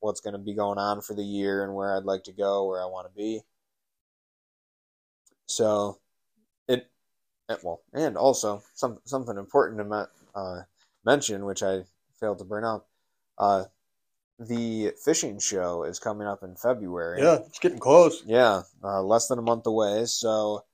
[0.00, 2.66] what's going to be going on for the year and where I'd like to go
[2.66, 3.42] where I want to be
[5.46, 5.98] so
[6.68, 6.90] it
[7.48, 10.62] it- well and also some something important to me, uh,
[11.04, 11.84] mention which I
[12.20, 12.88] failed to bring up
[13.38, 13.66] uh,
[14.38, 17.22] the fishing show is coming up in February.
[17.22, 18.22] Yeah, it's getting close.
[18.24, 20.04] Yeah, uh, less than a month away.
[20.06, 20.64] So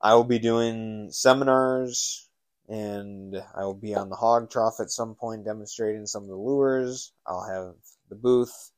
[0.00, 2.28] I will be doing seminars
[2.68, 6.36] and I will be on the hog trough at some point demonstrating some of the
[6.36, 7.12] lures.
[7.26, 7.74] I'll have
[8.10, 8.72] the booth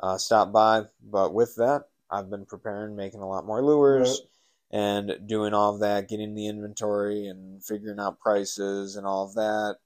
[0.00, 0.82] uh, stop by.
[1.02, 4.22] But with that, I've been preparing, making a lot more lures
[4.70, 9.34] and doing all of that, getting the inventory and figuring out prices and all of
[9.34, 9.76] that.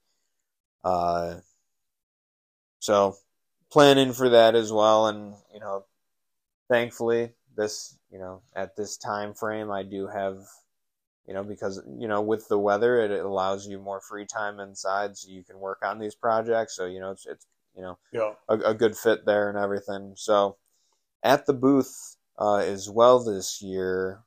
[0.83, 1.35] Uh,
[2.79, 3.15] so
[3.71, 5.85] planning for that as well, and you know,
[6.69, 10.37] thankfully, this you know at this time frame, I do have
[11.27, 14.59] you know because you know with the weather, it, it allows you more free time
[14.59, 16.75] inside, so you can work on these projects.
[16.75, 18.33] So you know, it's it's you know Yeah.
[18.47, 20.13] a, a good fit there and everything.
[20.15, 20.57] So
[21.23, 24.21] at the booth uh, as well this year,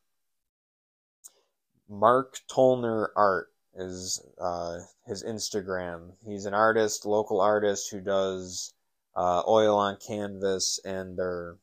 [1.89, 6.13] Mark Tolner Art is uh, his Instagram.
[6.25, 8.75] He's an artist, local artist who does
[9.15, 11.57] uh, oil on canvas, and they're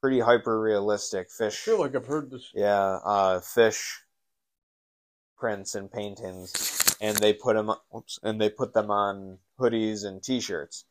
[0.00, 1.54] pretty hyper realistic fish.
[1.54, 2.50] I feel like I've heard this.
[2.54, 4.02] Yeah, uh, fish
[5.38, 7.70] prints and paintings, and they put them.
[7.96, 10.84] Oops, and they put them on hoodies and T-shirts,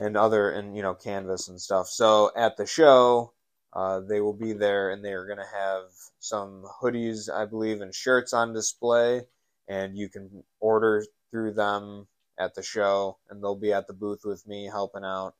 [0.00, 1.88] and other and you know canvas and stuff.
[1.88, 3.32] So at the show,
[3.72, 5.84] uh, they will be there, and they are going to have
[6.18, 9.22] some hoodies, I believe, and shirts on display,
[9.68, 12.06] and you can order through them
[12.38, 15.34] at the show, and they'll be at the booth with me helping out.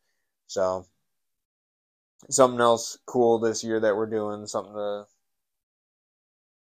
[0.46, 0.86] So
[2.30, 5.06] something else cool this year that we're doing, something to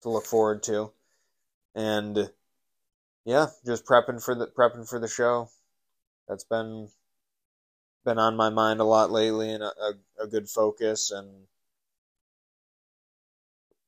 [0.02, 0.92] to look forward to,
[1.74, 2.30] and
[3.24, 5.50] yeah, just prepping for the prepping for the show.
[6.28, 6.88] That's been
[8.04, 9.92] been on my mind a lot lately, and a, a,
[10.24, 11.46] a good focus, and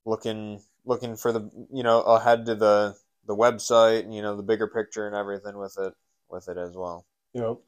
[0.05, 2.95] looking looking for the you know ahead to the
[3.27, 5.93] the website and you know the bigger picture and everything with it
[6.31, 7.05] with it as well.
[7.33, 7.61] Know,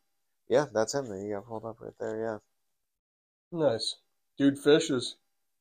[0.47, 1.07] Yeah, that's him.
[1.09, 2.17] That you got pulled up right there.
[2.17, 2.39] Yeah,
[3.53, 3.95] nice.
[4.37, 5.15] Dude fishes.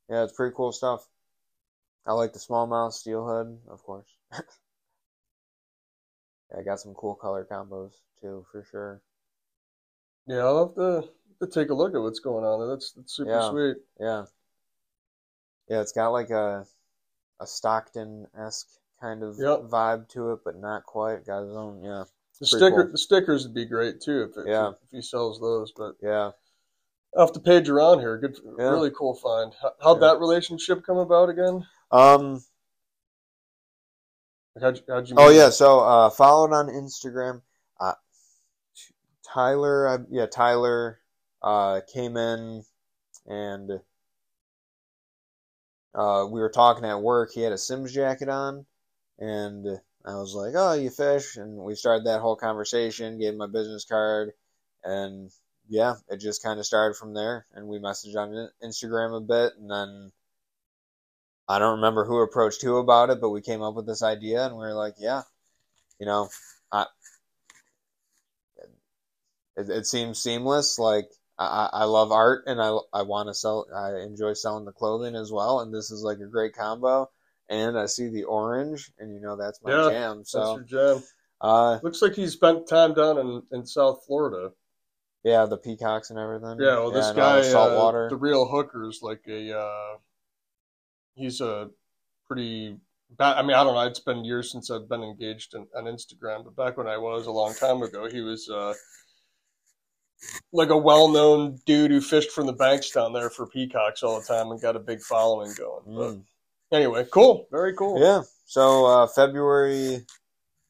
[0.09, 1.09] yeah, it's pretty cool stuff.
[2.07, 4.07] I like the smallmouth steelhead, of course.
[4.33, 4.41] yeah,
[6.59, 9.03] I got some cool color combos too, for sure.
[10.27, 11.09] Yeah, I'll have to,
[11.41, 12.69] to take a look at what's going on.
[12.69, 13.41] That's that's super Yeah.
[13.41, 13.77] sweet.
[14.01, 14.27] Yeah,
[15.69, 16.67] yeah, it's got like a
[17.41, 18.69] a Stockton esque
[19.01, 19.63] kind of Yep.
[19.63, 21.27] vibe to it, but not quite.
[21.27, 21.83] Got his own.
[21.85, 22.05] Yeah,
[22.41, 22.93] The sticker, cool.
[22.93, 24.71] the stickers would be great too if, if, Yeah.
[24.71, 25.73] if he sells those.
[25.73, 26.33] But yeah.
[27.17, 28.71] off the page around here, good, Yeah.
[28.71, 29.55] really cool find.
[29.61, 30.09] How, how'd Yeah.
[30.13, 31.67] that relationship come about again?
[31.91, 32.45] Um.
[34.61, 37.41] How'd you, how'd you Oh yeah, so uh, followed on Instagram.
[37.81, 37.95] Uh,
[39.25, 41.01] Tyler, uh, yeah, Tyler
[41.43, 42.63] uh, came in
[43.27, 43.81] and
[45.95, 47.31] uh, we were talking at work.
[47.33, 48.67] He had a Simms jacket on,
[49.19, 53.19] and I was like, "Oh, you fish?" And we started that whole conversation.
[53.19, 54.33] Gave my business card,
[54.85, 55.31] and
[55.69, 59.55] yeah, it just kind of started from there, and we messaged on Instagram a bit,
[59.59, 60.13] and then
[61.49, 64.47] I don't remember who approached who about it, but we came up with this idea,
[64.47, 65.23] and we were like, yeah,
[65.99, 66.29] you know,
[66.73, 66.87] I,
[69.57, 70.79] it, it seems seamless.
[70.79, 73.67] Like I, I love art, and I I want to sell.
[73.75, 77.11] I enjoy selling the clothing as well, and this is like a great combo.
[77.53, 80.25] And I see the orange, and you know that's my Yeah, jam.
[80.25, 81.03] So, That's your jam.
[81.43, 84.53] uh, Looks like he spent time down in, in South Florida.
[85.23, 86.57] yeah, the peacocks and everything.
[86.59, 89.97] Yeah, well, this and guy, the salt uh, the real hooker's like a, uh,
[91.15, 91.69] he's a
[92.27, 92.79] pretty
[93.19, 93.37] bad.
[93.37, 93.83] I mean, I don't know.
[93.87, 97.27] It's been years since I've been engaged in, on Instagram, but back when I was
[97.27, 98.73] a long time ago, he was uh,
[100.55, 104.27] like a well-known dude who fished from the banks down there for peacocks all the
[104.27, 105.83] time and got a big following going.
[105.85, 106.23] But Mm.
[106.73, 108.01] Anyway, cool, very cool.
[108.01, 108.23] Yeah.
[108.47, 110.07] So uh, February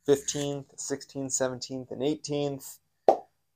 [0.09, 2.79] 15th, 16th, 17th, and 18th,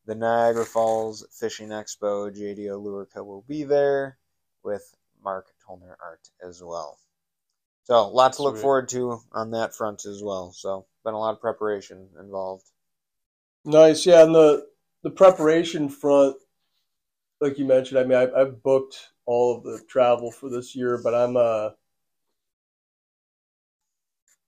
[0.07, 4.19] the Niagara Falls Fishing Expo, JD Lurica will be there
[4.63, 6.99] with Mark Tolner Art as well.
[7.85, 8.63] So, a lot to look Sweet.
[8.63, 10.53] forward to on that front as well.
[10.53, 12.65] So, been a lot of preparation involved.
[13.65, 14.25] Nice, yeah.
[14.25, 14.67] And the
[15.03, 16.37] the preparation front,
[17.41, 21.01] like you mentioned, I mean, I, I've booked all of the travel for this year,
[21.03, 21.71] but I'm uh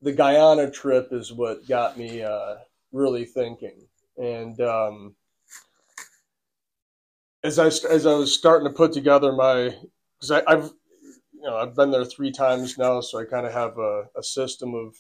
[0.03, 2.57] the Guyana trip is what got me uh
[2.93, 5.15] really thinking, and um,
[7.45, 9.75] as I as I was starting to put together my
[10.21, 10.71] because I've
[11.33, 14.23] you know I've been there three times now, so I kind of have a, a
[14.23, 14.95] system of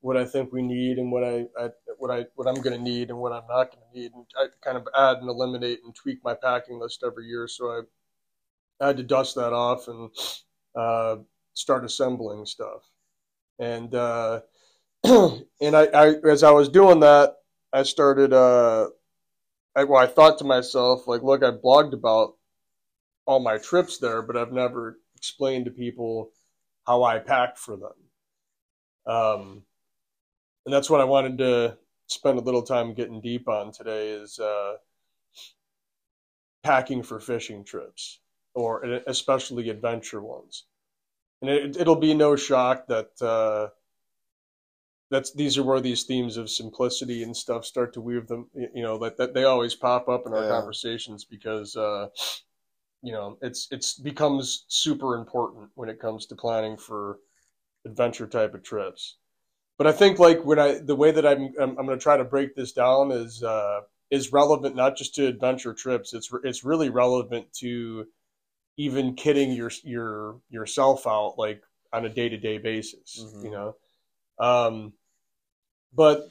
[0.00, 2.82] what I think we need and what I, I what I what I'm going to
[2.82, 5.80] need and what I'm not going to need, and I kind of add and eliminate
[5.84, 7.48] and tweak my packing list every year.
[7.48, 7.80] So I,
[8.84, 10.10] I had to dust that off and
[10.74, 11.16] uh,
[11.54, 12.82] start assembling stuff.
[13.58, 14.40] And uh,
[15.04, 17.36] and I, I as I was doing that,
[17.72, 18.32] I started.
[18.32, 18.88] Uh,
[19.74, 22.34] I, well, I thought to myself, like, look, I blogged about
[23.26, 26.30] all my trips there, but I've never explained to people
[26.86, 29.14] how I packed for them.
[29.14, 29.62] Um,
[30.66, 34.38] and that's what I wanted to spend a little time getting deep on today is
[34.38, 34.74] uh,
[36.62, 38.20] packing for fishing trips,
[38.54, 40.66] or especially adventure ones.
[41.42, 43.68] And it, it'll be no shock that uh,
[45.10, 48.48] that's these are where these themes of simplicity and stuff start to weave them.
[48.54, 50.48] You know that, that they always pop up in our Yeah.
[50.48, 52.08] conversations because uh,
[53.02, 57.18] you know it's it's becomes super important when it comes to planning for
[57.86, 59.18] adventure type of trips.
[59.78, 62.16] But I think like when I the way that I'm I'm, I'm going to try
[62.16, 66.14] to break this down is uh, is relevant not just to adventure trips.
[66.14, 68.06] It's it's really relevant to
[68.76, 73.22] even kidding your your yourself out like on a day to day basis.
[73.22, 73.44] Mhm.
[73.44, 73.76] You know,
[74.38, 74.92] um,
[75.94, 76.28] but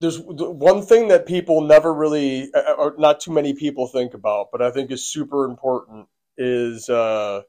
[0.00, 4.48] there's one thing that people never really uh, or not too many people think about,
[4.52, 6.88] but I think is super important is.
[6.88, 7.42] Uh,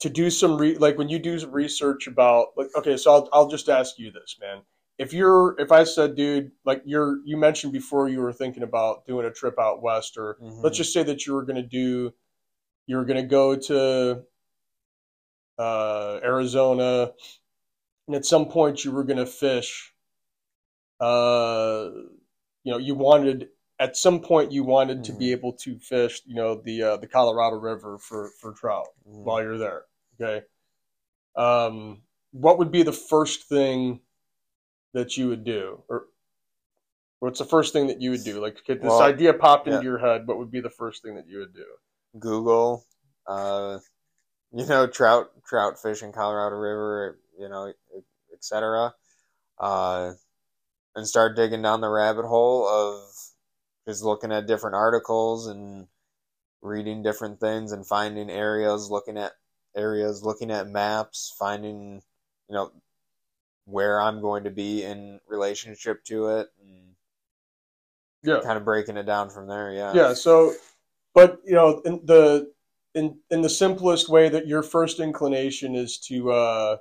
[0.00, 3.48] to do some re- like when you do research about like okay so I'll, I'll
[3.48, 4.62] just ask you this man
[4.98, 9.06] if you're if i said dude like you're you mentioned before you were thinking about
[9.06, 10.62] doing a trip out west or Mhm.
[10.64, 12.12] let's just say that you were going to do
[12.86, 14.24] you were going to go to
[15.58, 17.12] uh, arizona
[18.06, 19.92] and at some point you were going to fish
[21.00, 21.90] uh,
[22.64, 25.32] you know you wanted at some point you wanted to be Mhm.
[25.32, 29.22] able to fish you know the uh, the colorado river for for trout Mhm.
[29.24, 29.84] while you're there.
[30.20, 30.44] Okay.
[31.36, 34.00] Um, what would be the first thing
[34.94, 36.06] that you would do, or
[37.20, 38.40] what's the first thing that you would do?
[38.40, 40.26] Like, get this Well, idea popped into your head.
[40.26, 41.66] What would be the first thing that you would do?
[42.18, 42.84] Google,
[43.26, 43.78] uh,
[44.52, 47.72] you know, trout trout fish in Colorado River, you know,
[48.32, 48.94] etc.
[49.58, 50.12] Uh,
[50.94, 53.02] and start digging down the rabbit hole of
[53.86, 55.86] just looking at different articles and
[56.62, 59.32] reading different things and finding areas, looking at
[59.76, 62.02] areas, looking at maps, finding,
[62.48, 62.72] you know,
[63.68, 66.94] where I'm going to be in relationship to it, and
[68.22, 68.40] Yeah.
[68.42, 69.72] kind of breaking it down from there.
[69.72, 69.92] Yeah.
[69.94, 70.14] Yeah.
[70.14, 70.54] So,
[71.14, 72.52] but you know, in the
[72.94, 76.76] in in the simplest way that your first inclination is to uh,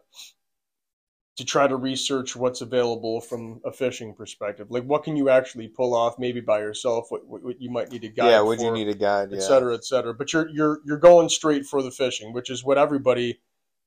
[1.35, 4.71] to try to research what's available from a fishing perspective.
[4.71, 7.07] Like, what can you actually pull off, maybe by yourself?
[7.09, 8.29] What what, what you might need a guide.
[8.29, 8.41] Yeah.
[8.41, 9.31] Would you need a guide?
[9.33, 9.41] et Yeah.
[9.47, 10.13] cetera, et cetera.
[10.13, 13.39] But you're you're you're going straight for the fishing, which is what everybody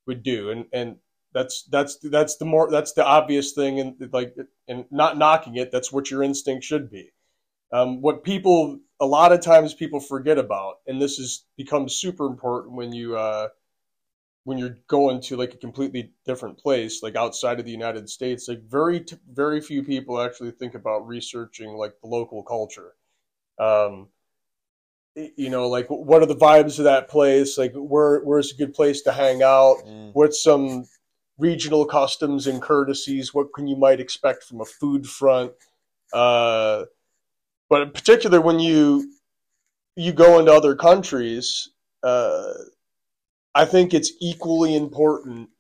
[0.07, 0.99] would do, and and
[1.33, 4.35] that's that's that's the more that's the obvious thing, and like
[4.69, 7.13] and not knocking it, that's what your instinct should be.
[7.73, 12.27] Um, what people a lot of times people forget about, and this is becomes super
[12.27, 13.49] important when you uh,
[14.45, 18.49] when you're going to like a completely different place, like outside of the United States,
[18.49, 22.95] like very t- very few people actually think about researching like the local culture.
[23.59, 24.09] Um,
[25.15, 27.59] you know, like what are the vibes of that place?
[27.59, 29.77] Like where where's a good place to hang out?
[29.87, 30.11] Mm.
[30.13, 30.87] What's some
[31.41, 33.35] regional customs and courtesies?
[33.35, 35.53] What can you might expect from a food front?
[36.13, 36.85] Uh,
[37.69, 39.13] but in particular, when you
[39.97, 41.71] you go into other countries,
[42.03, 42.53] uh,
[43.55, 45.51] I think it's equally important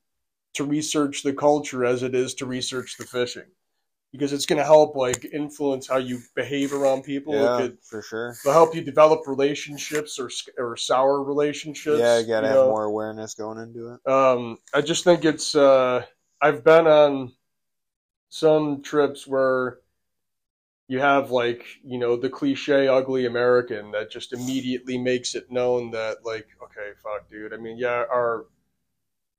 [0.54, 3.50] to research the culture as it is to research the fishing,
[4.12, 7.35] because it's going to help like influence how you behave around people.
[7.35, 8.37] It Yeah, could for sure.
[8.44, 11.99] it'll help you develop relationships or or sour relationships.
[11.99, 12.68] Yeah, you gotta have know?
[12.68, 14.01] more awareness going into it.
[14.07, 15.55] Um, I just think it's.
[15.55, 16.05] Uh,
[16.40, 17.33] I've been on
[18.31, 19.81] some trips where
[20.88, 25.90] you have like you know the cliche ugly American that just immediately makes it known
[25.90, 28.46] that like okay fuck dude I mean yeah our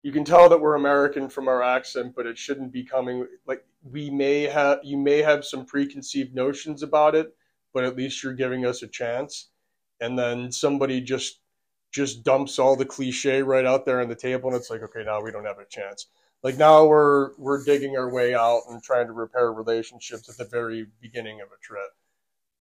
[0.03, 3.65] you can tell that we're American from our accent but it shouldn't be coming like
[3.83, 7.35] we may have you may have some preconceived notions about it
[7.73, 9.49] but at least you're giving us a chance.
[9.99, 11.39] And then somebody just
[11.91, 15.03] just dumps all the cliche right out there on the table and it's like okay
[15.03, 16.07] now we don't have a chance.
[16.43, 20.45] Like now we're we're digging our way out and trying to repair relationships at the
[20.45, 21.91] very beginning of a trip.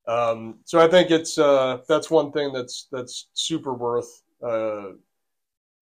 [0.07, 4.93] Um, so i think it's uh, that's one thing that's that's super worth uh,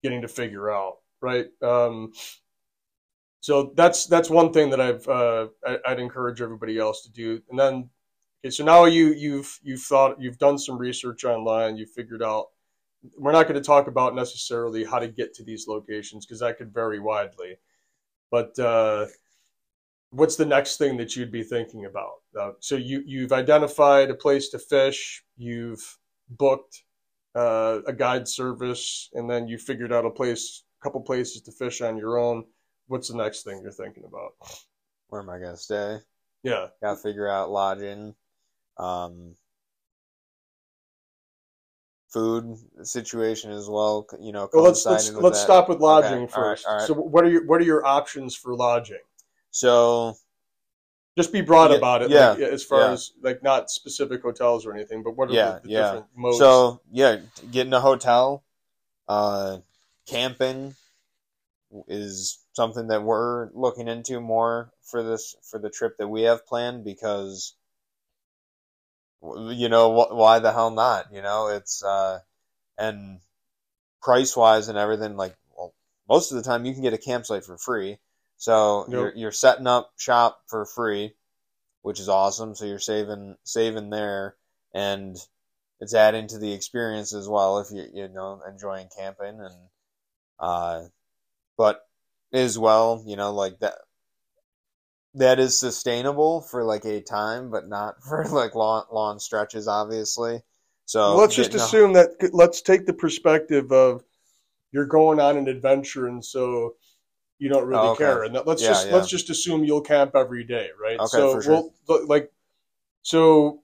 [0.02, 1.46] getting to figure out right?
[1.62, 2.12] Um,
[3.40, 7.40] so that's that's one thing that i've uh, I, i'd encourage everybody else to do.
[7.50, 7.90] And then
[8.44, 12.46] okay so now you you've you've thought you've done some research online you've figured out
[13.16, 16.58] we're not going to talk about necessarily how to get to these locations because that
[16.58, 17.58] could vary widely.
[18.30, 19.06] But uh,
[20.10, 22.22] what's the next thing that you'd be thinking about?
[22.38, 26.82] Uh, so you you've identified a place to fish, you've booked
[27.34, 31.80] uh, a guide service, and then you figured out a place, couple places to fish
[31.80, 32.44] on your own.
[32.86, 34.34] What's the next thing you're thinking about?
[35.08, 35.98] Where am I gonna stay?
[36.44, 38.14] Yeah, Gotta figure out lodging,
[38.78, 39.34] um,
[42.12, 44.06] food situation as well.
[44.20, 45.44] You know, well let's let's with let's that.
[45.44, 46.66] stop with lodging Okay, all right, first.
[46.68, 46.86] all right.
[46.86, 49.02] So what are your what are your options for lodging?
[49.50, 50.16] So
[51.16, 52.92] Just be broad Yeah, about it, yeah, like, as far yeah.
[52.92, 55.82] as like not specific hotels or anything, but what are Yeah, the, the yeah.
[55.82, 56.38] different modes?
[56.38, 57.16] So yeah,
[57.50, 58.44] getting a hotel,
[59.08, 59.58] uh,
[60.06, 60.74] camping
[61.88, 66.46] is something that we're looking into more for this for the trip that we have
[66.46, 67.54] planned because
[69.22, 71.12] you know wh- why the hell not?
[71.12, 72.20] You know it's uh,
[72.78, 73.20] and
[74.02, 75.74] price wise and everything like well
[76.08, 77.98] most of the time you can get a campsite for free,
[78.36, 78.92] so Yep.
[78.92, 81.14] you're you're setting up shop for free,
[81.82, 82.54] which is awesome.
[82.54, 84.36] So you're saving saving there
[84.74, 85.16] and
[85.80, 89.54] it's adding to the experience as well if you you know enjoying camping and
[90.40, 90.82] uh
[91.56, 91.82] but
[92.32, 93.74] as well you know like that
[95.14, 100.40] that is sustainable for like a time but not for like long long stretches obviously
[100.84, 104.02] so let's just assume that let's take the perspective of
[104.72, 106.74] you're going on an adventure and so
[107.38, 108.04] you don't really Oh, okay.
[108.04, 108.92] care and that- let's Yeah, just yeah.
[108.94, 111.64] let's just assume you'll camp every day right Okay, so sure.
[111.88, 112.32] we'll like
[113.02, 113.62] so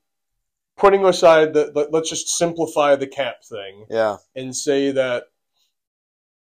[0.77, 5.25] putting aside the let- let's just simplify the camp thing yeah and say that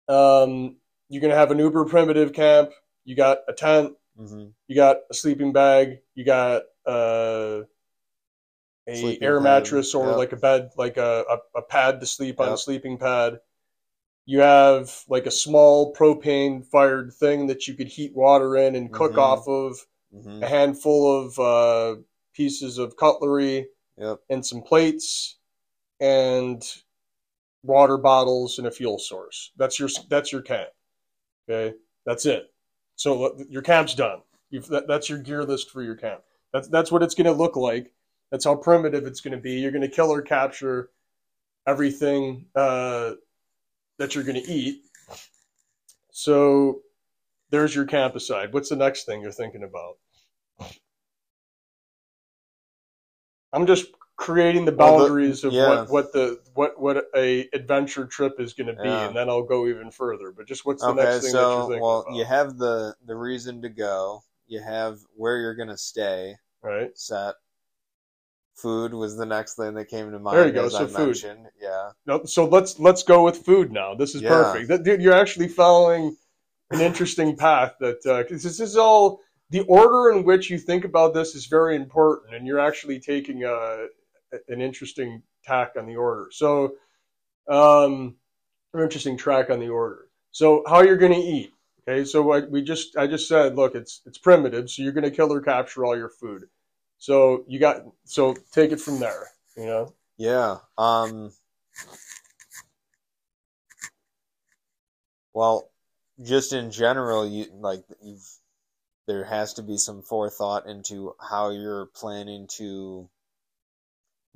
[0.08, 0.78] um
[1.10, 2.72] you're to have an uber primitive camp.
[3.04, 3.94] You got a tent.
[4.18, 7.62] Hmm you got a sleeping bag, you got uh,
[8.88, 10.18] a Sleeping air pad, mattress or yep.
[10.18, 13.40] like a bed, like a, a, a pad to sleep on, a sleeping pad.
[14.26, 18.92] You have like a small propane fired thing that you could heat water in and
[18.92, 19.20] cook Mhm.
[19.20, 19.78] off of,
[20.12, 22.02] hmm a handful of uh,
[22.34, 24.20] pieces of cutlery yep.
[24.30, 25.38] and some plates.
[26.00, 26.64] And
[27.66, 29.52] water bottles and a fuel source.
[29.58, 30.70] That's your that's your camp.
[31.50, 31.76] Okay,
[32.06, 32.54] that's it.
[32.96, 34.22] So uh, your camp's done.
[34.70, 36.22] That, that's your gear list for your camp.
[36.54, 37.92] That's that's what it's going to look like.
[38.32, 39.54] That's how primitive it's going to be.
[39.54, 40.90] You're going to kill or capture
[41.68, 43.14] everything uh,
[43.98, 44.84] that you're going to eat.
[46.12, 46.82] So
[47.50, 48.54] there's your camp aside.
[48.54, 49.98] What's the next thing you're thinking about?
[53.54, 55.68] I'm just creating the Well, the- boundaries of yeah.
[55.68, 59.08] what, what the what what a adventure trip is going to be, Yeah.
[59.08, 60.32] and then I'll go even further.
[60.32, 62.16] But just what's the okay next thing that you're thinking well about?
[62.16, 66.92] you have the the reason to go you have where you're gonna stay right?
[66.98, 67.34] set
[68.56, 70.88] food was the next thing that came to mind There you go, as so I
[70.88, 71.08] food.
[71.08, 73.96] mentioned yeah No, so let's let's go with food now.
[73.96, 74.30] This is Yeah.
[74.30, 74.70] perfect.
[74.70, 76.16] That, dude, you're actually following
[76.72, 77.74] an interesting path.
[77.80, 81.48] That uh, because this is all the order in which you think about this is
[81.48, 83.88] very important, and you're actually taking a
[84.48, 86.30] an interesting tack on the order.
[86.32, 86.76] So,
[87.48, 88.16] um,
[88.74, 90.08] an interesting track on the order.
[90.32, 91.54] So how you're going to eat?
[91.88, 95.04] Okay, so I, we just I just said, look, it's it's primitive, so you're going
[95.04, 96.44] to kill or capture all your food.
[96.98, 99.28] So you got so take it from there.
[99.56, 99.94] You know.
[100.18, 100.58] Yeah.
[100.78, 101.32] Um.
[105.34, 105.70] Well,
[106.24, 108.28] just in general, you like you've
[109.08, 113.08] there has to be some forethought into how you're planning to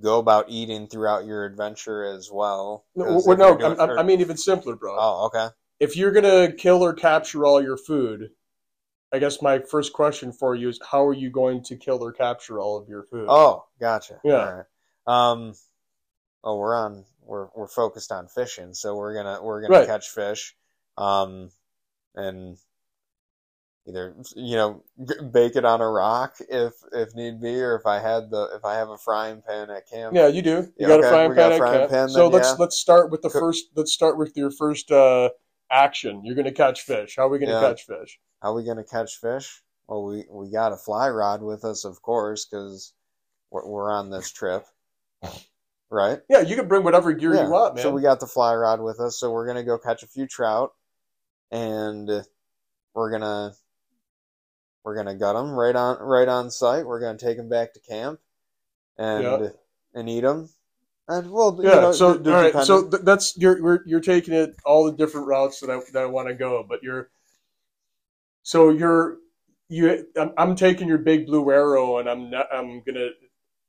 [0.01, 2.85] go about eating throughout your adventure as well.
[2.95, 4.95] No, well, no doing- I, I mean even simpler, bro.
[4.97, 5.47] oh, okay.
[5.79, 8.31] If you're going to kill or capture all your food,
[9.13, 12.11] I guess my first question for you is how are you going to kill or
[12.11, 13.25] capture all of your food?
[13.29, 14.19] Oh, gotcha.
[14.23, 14.63] Yeah.
[15.07, 15.31] Right.
[15.31, 15.53] Um.
[16.43, 17.05] Oh, we're on.
[17.23, 19.87] We're we're focused on fishing, so we're gonna we're gonna Right.
[19.87, 20.55] catch fish,
[20.97, 21.49] um,
[22.15, 22.57] and
[23.89, 24.83] either you know
[25.31, 28.63] bake it on a rock if if need be, or if I had the if
[28.63, 30.15] I have a frying pan at camp.
[30.15, 30.49] Yeah, you do.
[30.51, 31.51] You Yeah, got okay, a frying we got pan.
[31.53, 31.91] at frying camp.
[31.91, 32.55] pan so then, let's yeah.
[32.59, 33.65] let's start with the Cook- first.
[33.75, 35.29] Let's start with your first uh,
[35.71, 36.23] action.
[36.23, 37.15] You're going to catch fish.
[37.17, 37.61] How are we going to Yeah.
[37.69, 38.19] catch fish?
[38.41, 39.61] How are we gonna catch fish?
[39.87, 42.93] Well, we we got a fly rod with us, of course, because
[43.51, 44.65] we're, we're on this trip,
[45.89, 46.19] right?
[46.29, 47.83] Yeah, you can bring whatever gear you want, man.
[47.83, 50.25] So we got the fly rod with us, so we're gonna go catch a few
[50.25, 50.71] trout,
[51.51, 52.09] and
[52.93, 53.51] we're gonna
[54.83, 56.85] we're gonna gut them right on right on site.
[56.85, 58.19] We're gonna take them back to camp,
[58.97, 59.49] and Yeah.
[59.93, 60.49] and eat them.
[61.07, 61.75] And well, yeah.
[61.75, 62.65] you know, so d- d- all right.
[62.65, 66.03] So th- that's you're we're, you're taking it all the different routes that I that
[66.03, 67.09] I want to go, but you're
[68.43, 69.17] so you're
[69.69, 70.05] you.
[70.17, 73.09] I'm, I'm taking your big blue arrow, and I'm I'm gonna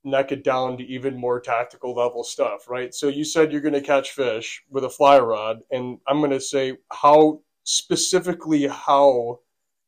[0.04, 2.94] neck it down to even more tactical level stuff, right?
[2.94, 6.76] So you said you're gonna catch fish with a fly rod, and I'm gonna say
[6.92, 9.40] how specifically how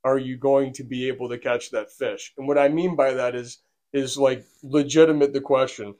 [0.04, 2.32] are you going to be able to catch that fish?
[2.36, 3.58] And what I mean by that is
[3.92, 5.94] is like legitimate the question.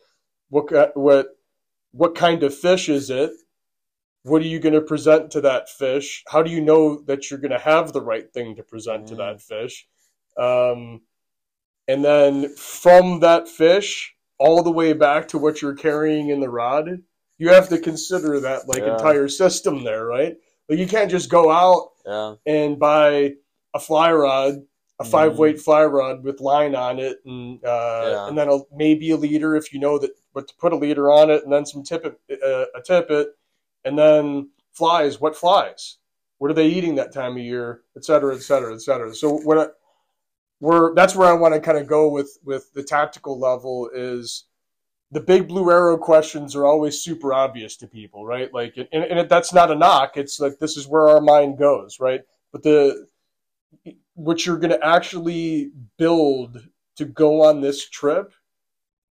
[0.49, 1.29] What what
[1.93, 3.31] what kind of fish is it?
[4.25, 6.23] What are you going to present to that fish?
[6.29, 9.15] How do you know that you're going to have the right thing to present to
[9.15, 9.19] Mm.
[9.19, 9.87] that fish?
[10.37, 11.03] Um,
[11.89, 16.49] and then from that fish all the way back to what you're carrying in the
[16.49, 17.03] rod,
[17.39, 18.93] you have to consider that like Yeah.
[18.93, 20.37] entire system there, right?
[20.69, 23.35] Like you can't just go out yeah, and buy
[23.75, 24.55] a fly rod,
[25.01, 28.29] a five weight fly rod with line on it, and uh, Yeah.
[28.29, 31.11] and then a, maybe a leader if you know that, but to put a leader
[31.11, 33.29] on it, and then some tippet, uh, a tippet,
[33.85, 35.21] and then flies.
[35.21, 35.99] What flies?
[36.39, 39.15] What are they eating that time of year, et cetera, et cetera, et cetera.
[39.15, 39.67] So what I,
[40.61, 44.45] we're that's where I want to kind of go with with the tactical level is
[45.11, 48.53] the big blue arrow questions are always super obvious to people, right?
[48.55, 50.17] Like, and, and it, that's not a knock.
[50.17, 52.23] It's like this is where our mind goes, right?
[52.51, 53.07] But the
[54.15, 56.67] what you're going to actually build
[56.97, 58.33] to go on this trip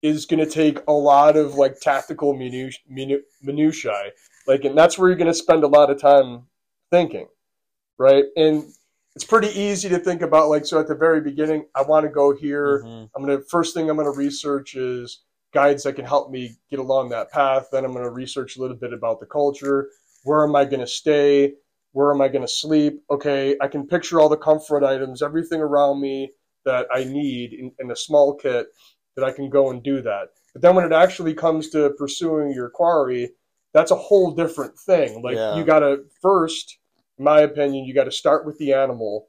[0.02, 4.12] is going to take a lot of like tactical minu- minu- minutiae,
[4.48, 6.44] like, and that's where you're going to spend a lot of time
[6.90, 7.28] thinking,
[7.98, 8.26] right?
[8.36, 8.66] And
[9.16, 12.10] it's pretty easy to think about, like, so at the very beginning, I want to
[12.10, 12.82] go here.
[12.84, 13.10] Mhm.
[13.16, 17.10] I'm gonna first thing I'm gonna research is guides that can help me get along
[17.10, 17.68] that path.
[17.72, 19.90] Then I'm gonna research a little bit about the culture.
[20.24, 21.56] Where am I gonna stay?
[21.94, 23.04] Where am I gonna sleep?
[23.10, 26.32] Okay, I can picture all the comfort items, everything around me
[26.66, 28.68] that I need in, in a small kit
[29.16, 30.30] that I can go and do that.
[30.54, 33.32] But then when it actually comes to pursuing your quarry,
[33.74, 35.22] that's a whole different thing.
[35.22, 35.58] Like Yeah.
[35.58, 36.78] you gotta first,
[37.18, 39.28] in my opinion, you gotta start with the animal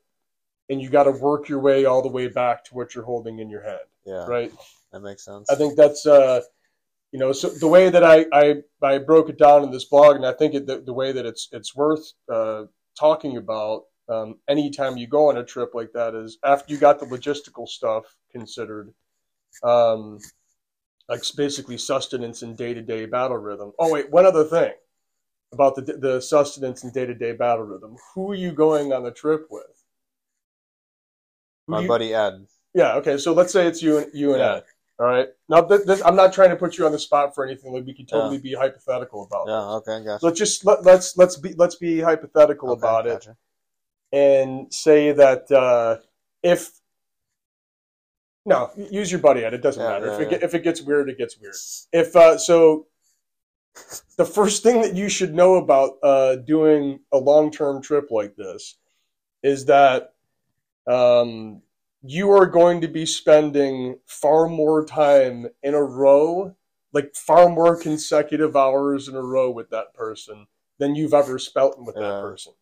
[0.69, 3.39] and you got to work your way all the way back to what you're holding
[3.39, 4.53] in your hand, yeah, right?
[4.93, 5.51] that makes sense.
[5.51, 6.41] I think that's uh,
[7.13, 10.17] you know, so the way that I I, I broke it down in this blog,
[10.17, 12.65] and I think it, the, the way that it's it's worth uh,
[12.99, 16.99] talking about um, anytime you go on a trip like that is after you got
[16.99, 18.93] the logistical stuff considered,
[19.63, 20.19] um,
[21.09, 23.73] like basically sustenance and day to day battle rhythm.
[23.79, 24.73] Oh wait, one other thing
[25.53, 27.97] about the the sustenance and day to day battle rhythm.
[28.15, 29.85] Who are you going on the trip with?
[31.67, 32.47] Who My you- buddy Ed.
[32.75, 32.95] yeah.
[32.95, 33.19] Okay.
[33.19, 34.55] So let's say it's you and you and Yeah.
[34.57, 34.65] Ed.
[34.99, 35.29] All right.
[35.49, 37.73] Now, th- this, I'm not trying to put you on the spot for anything.
[37.73, 39.95] Like we can totally be hypothetical about Yeah, this.
[39.97, 40.25] okay, gotcha.
[40.25, 43.27] Let's just let, let's let's be let's be hypothetical Okay, about it
[44.13, 45.99] and say that uh,
[46.43, 46.71] if
[48.45, 49.55] no, use your buddy Ed.
[49.55, 50.31] It doesn't Yeah, matter yeah, if it yeah.
[50.31, 51.55] get, if it gets weird, it gets weird.
[51.93, 52.87] If uh, so,
[54.17, 58.37] the first thing that you should know about uh, doing a long term trip like
[58.37, 58.77] this
[59.43, 60.15] is that
[60.87, 61.63] um,
[62.03, 66.55] you are going to be spending far more time in a row,
[66.93, 70.47] like far more consecutive hours in a row with that person
[70.79, 72.53] than you've ever spent with that person.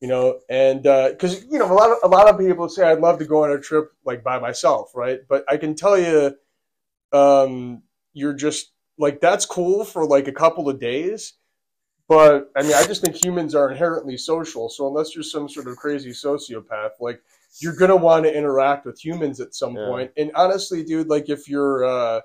[0.00, 2.98] You know, and because you know a lot of a lot of people say I'd
[2.98, 5.20] love to go on a trip like by myself, right?
[5.28, 6.36] But I can tell you,
[7.12, 7.82] um,
[8.12, 11.34] you're just like that's cool for like a couple of days,
[12.08, 14.68] but I mean, I just think humans are inherently social.
[14.68, 17.22] So unless you're some sort of crazy sociopath, like
[17.60, 19.78] you're gonna want to interact with humans at some Yeah.
[19.78, 20.12] point.
[20.16, 22.20] And honestly, dude, like if you're uh,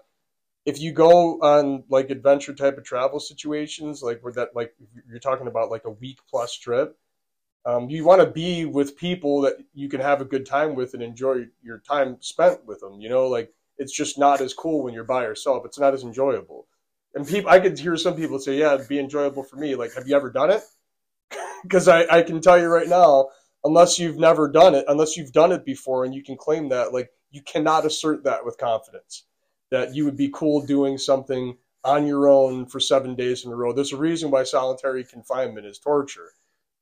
[0.66, 4.74] if you go on like adventure type of travel situations, like where that like
[5.10, 6.98] you're talking about like a week plus trip,
[7.66, 10.94] um, you want to be with people that you can have a good time with
[10.94, 13.00] and enjoy your time spent with them.
[13.02, 15.66] You know, like it's just not as cool when you're by yourself.
[15.66, 16.68] It's not as enjoyable.
[17.16, 19.94] And people, I could hear some people say, "Yeah, it'd be enjoyable for me." Like,
[19.96, 20.64] have you ever done it?
[21.64, 23.30] Because I, I can tell you right now,
[23.68, 26.94] unless you've never done it, unless you've done it before, and you can claim that,
[26.94, 29.26] like, you cannot assert that with confidence
[29.70, 33.56] that you would be cool doing something on your own for seven days in a
[33.56, 33.74] row.
[33.74, 36.32] There's a reason why solitary confinement is torture.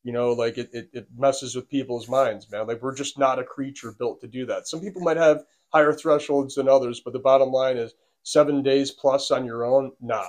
[0.03, 2.67] You know, like it, it, it messes with people's minds, man.
[2.67, 4.67] Like we're just not a creature built to do that.
[4.67, 8.91] Some people might have higher thresholds than others, but the bottom line is seven days
[8.91, 10.25] plus on your own, nah.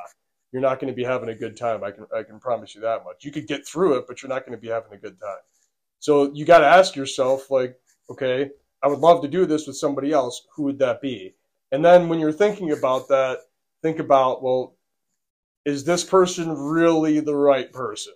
[0.53, 1.85] You're not going to be having a good time.
[1.85, 3.25] I can I can promise you that much.
[3.25, 5.43] You could get through it, but you're not going to be having a good time.
[5.99, 7.79] So you got to ask yourself, like,
[8.11, 8.51] okay,
[8.83, 10.47] I would love to do this with somebody else.
[10.55, 11.35] Who would that be?
[11.73, 13.39] And then when you're thinking about that,
[13.83, 14.75] think about, well,
[15.65, 18.13] is this person really the right person?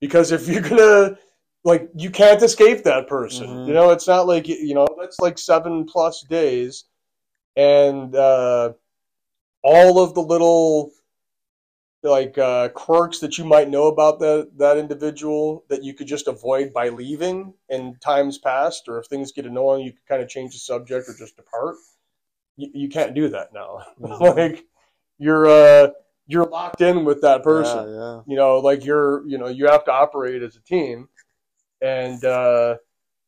[0.00, 1.18] Because if you're gonna
[1.64, 3.48] like, you can't escape that person.
[3.48, 3.66] Mhm.
[3.66, 6.84] You know, it's not like you know that's like seven plus days,
[7.56, 8.72] and uh,
[9.64, 10.92] all of the little
[12.06, 16.28] like uh, quirks that you might know about that that individual that you could just
[16.28, 20.28] avoid by leaving in times past, or if things get annoying, you could kind of
[20.28, 21.76] change the subject or just depart.
[22.56, 23.84] You, you can't do that now.
[24.00, 24.36] Mhm.
[24.36, 24.64] like
[25.18, 25.90] you're uh,
[26.26, 27.88] you're locked in with that person.
[27.88, 28.20] Yeah, yeah.
[28.26, 31.08] You know, like you're you know you have to operate as a team,
[31.82, 32.76] and uh,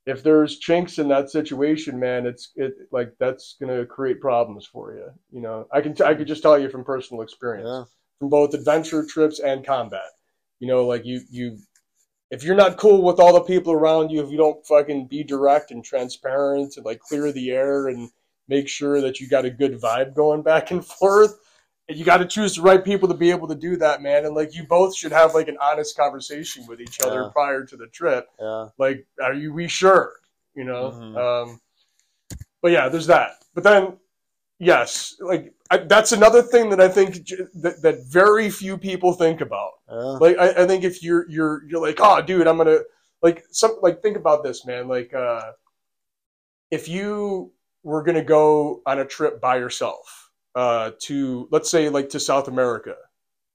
[0.07, 4.95] if there's chinks in that situation, man, it's it like that's gonna create problems for
[4.95, 5.07] you.
[5.31, 7.85] You know, I can t- I could just tell you from personal experience Yeah.
[8.19, 10.11] From both adventure trips and combat.
[10.61, 11.59] You know, like you you
[12.31, 15.23] if you're not cool with all the people around you, if you don't fucking be
[15.25, 18.11] direct and transparent and like clear the air and
[18.49, 21.39] make sure that you got a good vibe going back and forth,
[21.89, 24.27] and you got to choose the right people to be able to do that, man.
[24.27, 27.31] And like you both should have like an honest conversation with each other Yeah.
[27.33, 28.29] prior to the trip.
[28.41, 28.69] Yeah.
[28.79, 30.13] Like, are you we sure?
[30.55, 30.91] You know.
[30.91, 31.17] Mhm.
[31.17, 31.61] Um,
[32.61, 33.37] but yeah, there's that.
[33.55, 33.97] But then,
[34.59, 39.13] yes, like I, that's another thing that I think j- that, that very few people
[39.13, 39.73] think about.
[39.91, 39.97] Yeah.
[39.97, 42.81] Like, I, I think if you're you're you're like, oh, dude, I'm gonna
[43.23, 44.89] like some like think about this, man.
[44.89, 45.53] Like, uh,
[46.71, 47.53] if you
[47.83, 52.49] were gonna go on a trip by yourself uh, to let's say like to South
[52.49, 52.95] America,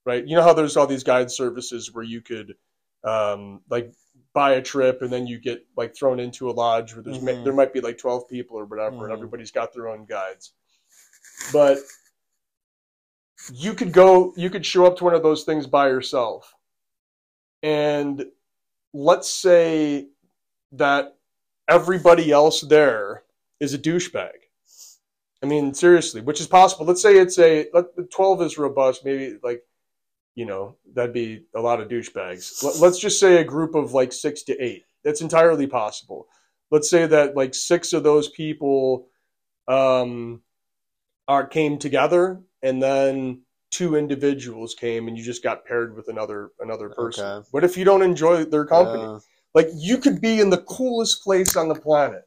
[0.06, 0.26] right?
[0.26, 2.56] You know how there's all these guide services where you could
[3.04, 3.94] um, like
[4.34, 7.44] buy a trip and then you get like thrown into a lodge where there's Mhm.
[7.44, 9.04] there might be like 12 people or whatever Mhm.
[9.04, 10.54] and everybody's got their own guides
[11.52, 11.80] but
[13.52, 16.54] you could go you could show up to one of those things by yourself.
[17.62, 18.26] And
[18.94, 20.08] let's say
[20.74, 21.18] that
[21.68, 23.24] everybody else there
[23.60, 24.32] is a douchebag.
[25.42, 26.86] I mean seriously which is possible.
[26.86, 29.64] Let's say it's a let, 12 is robust maybe like
[30.36, 32.64] you know that'd be a lot of douchebags.
[32.64, 34.84] Let, let's just say a group of like six to eight.
[35.04, 36.28] That's entirely possible.
[36.72, 39.08] Let's say that like six of those people
[39.68, 40.42] um
[41.28, 46.52] are came together and then two individuals came and you just got paired with another
[46.60, 47.26] another person.
[47.26, 47.48] Okay.
[47.52, 49.04] what if you don't enjoy their company?
[49.04, 49.20] Yeah.
[49.56, 52.24] like you could be in the coolest place on the planet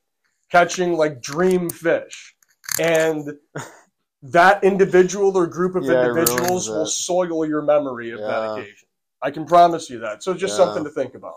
[0.51, 2.35] catching like dream fish
[2.81, 3.31] and
[4.23, 8.89] that individual or group of Yeah, individuals will soil your memory of that occasion.
[9.23, 10.23] I can promise you that.
[10.23, 10.65] So just Yeah.
[10.65, 11.35] something to think about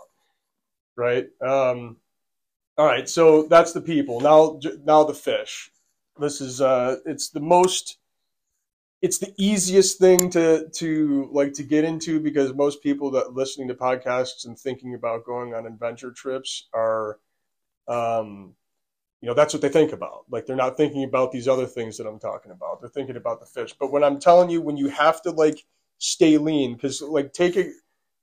[0.96, 1.26] right?
[1.40, 1.96] Um
[2.76, 4.20] all right so that's the people.
[4.20, 5.70] Now now the fish
[6.20, 7.98] this is uh it's the most
[9.02, 13.68] it's the easiest thing to to like to get into because most people that listening
[13.68, 17.18] to podcasts and thinking about going on adventure trips are
[17.88, 18.54] um
[19.22, 20.24] you know that's what they think about.
[20.30, 22.80] Like they're not thinking about these other things that i'm talking about.
[22.80, 23.74] They're thinking about the fish.
[23.78, 25.64] But when i'm telling you when you have to like
[25.98, 27.70] stay lean because like take a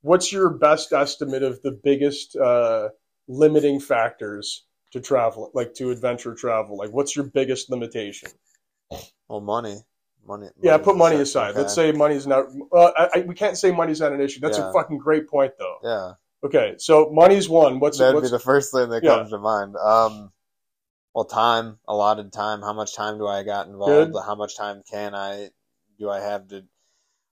[0.02, 2.89] what's your best estimate of the biggest uh
[3.28, 4.66] limiting factors
[4.98, 8.30] to travel like to adventure travel like what's your biggest limitation
[9.28, 9.78] Well, money.
[10.26, 10.48] Money.
[10.62, 11.52] yeah, put money aside.
[11.52, 11.60] okay.
[11.60, 12.48] Let's say money's not.
[12.74, 14.41] Uh, I, I, we can't say money's not an issue.
[14.41, 15.78] That's a fucking great point, though.
[15.84, 16.12] Yeah.
[16.45, 17.80] Okay, so money's one.
[17.80, 19.16] What's That'd what's be the first thing that Yeah.
[19.16, 19.78] comes to mind.
[19.78, 20.32] Um,
[21.16, 22.62] well, time, allotted time.
[22.62, 24.12] How much time do I got involved?
[24.14, 24.22] Good.
[24.26, 25.50] How much time can I
[25.98, 26.66] do I have to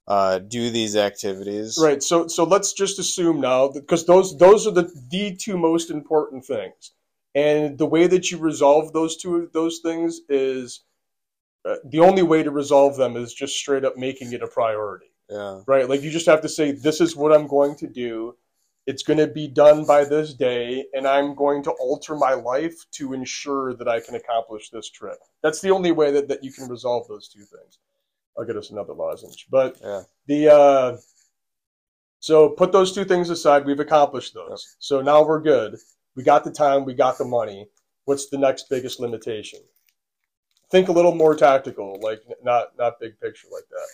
[0.07, 1.77] uh, do these activities?
[1.81, 2.01] right?
[2.01, 6.45] So so let's just assume now because those those are the the two most important
[6.45, 6.93] things,
[7.35, 10.81] and the way that you resolve those two those things is
[11.65, 15.07] uh, the only way to resolve them is just straight up making it a priority.
[15.29, 15.61] Yeah.
[15.65, 15.89] right?
[15.89, 18.35] Like you just have to say, this is what I'm going to do.
[18.85, 22.75] It's going to be done by this day, and I'm going to alter my life
[22.91, 25.17] to ensure that I can accomplish this trip.
[25.41, 27.79] That's the only way that, that you can resolve those two things.
[28.37, 29.47] I'll get us another lozenge.
[29.49, 30.03] But Yeah.
[30.27, 30.97] the uh,
[32.19, 33.65] so put those two things aside.
[33.65, 34.49] We've accomplished those.
[34.49, 34.75] Yep.
[34.79, 35.77] So now we're good.
[36.15, 36.85] We got the time.
[36.85, 37.67] We got the money.
[38.05, 39.59] What's the next biggest limitation?
[40.71, 43.87] Think a little more tactical, like not not big picture like that.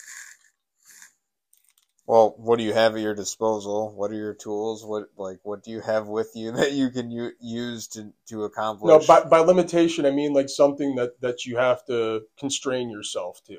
[2.08, 3.94] Well, what do you have at your disposal?
[3.96, 4.86] What are your tools?
[4.86, 8.44] What like what do you have with you that you can u- use to to
[8.44, 8.90] accomplish?
[8.90, 13.42] No, by, by limitation, I mean like something that, that you have to constrain yourself
[13.48, 13.58] to.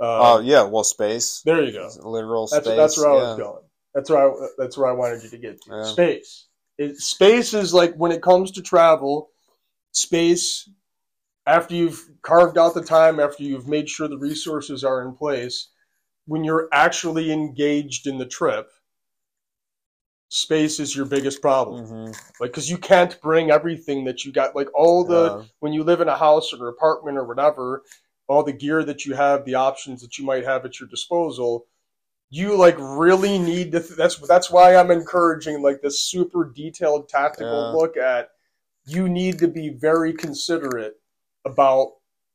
[0.00, 1.42] Oh Uh, yeah, well space.
[1.44, 1.90] There you go.
[2.02, 2.76] Literal That's space.
[2.76, 3.20] that's where I yeah.
[3.20, 3.62] was going.
[3.94, 5.70] That's where I, that's where I wanted you to get to.
[5.70, 5.82] Yeah.
[5.84, 6.46] Space.
[6.78, 9.30] It, space is like when it comes to travel,
[9.92, 10.68] space.
[11.46, 15.68] After you've carved out the time, after you've made sure the resources are in place,
[16.26, 18.70] when you're actually engaged in the trip,
[20.30, 21.86] space is your biggest problem.
[21.86, 22.20] Mhm.
[22.40, 24.56] Like, because you can't bring everything that you got.
[24.56, 25.44] Like all the Yeah.
[25.60, 27.84] when you live in a house or apartment or whatever,
[28.26, 31.66] all the gear that you have, the options that you might have at your disposal,
[32.34, 33.80] you like really need to.
[33.80, 37.78] Th- that's that's why I'm encouraging like this super detailed tactical Yeah.
[37.78, 38.30] look at.
[38.86, 41.00] You need to be very considerate
[41.44, 41.92] about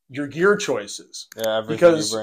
[0.09, 1.27] your gear choices.
[1.35, 2.15] Yeah, Because-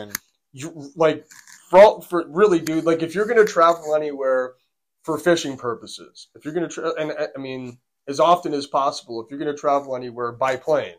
[0.53, 1.27] you like
[1.68, 2.85] for, for really, dude.
[2.85, 4.55] Like if you're gonna travel anywhere
[5.03, 9.31] for fishing purposes, if you're gonna tra- and I mean as often as possible, if
[9.31, 10.97] you're gonna travel anywhere by plane,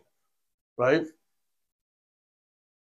[0.76, 1.04] right?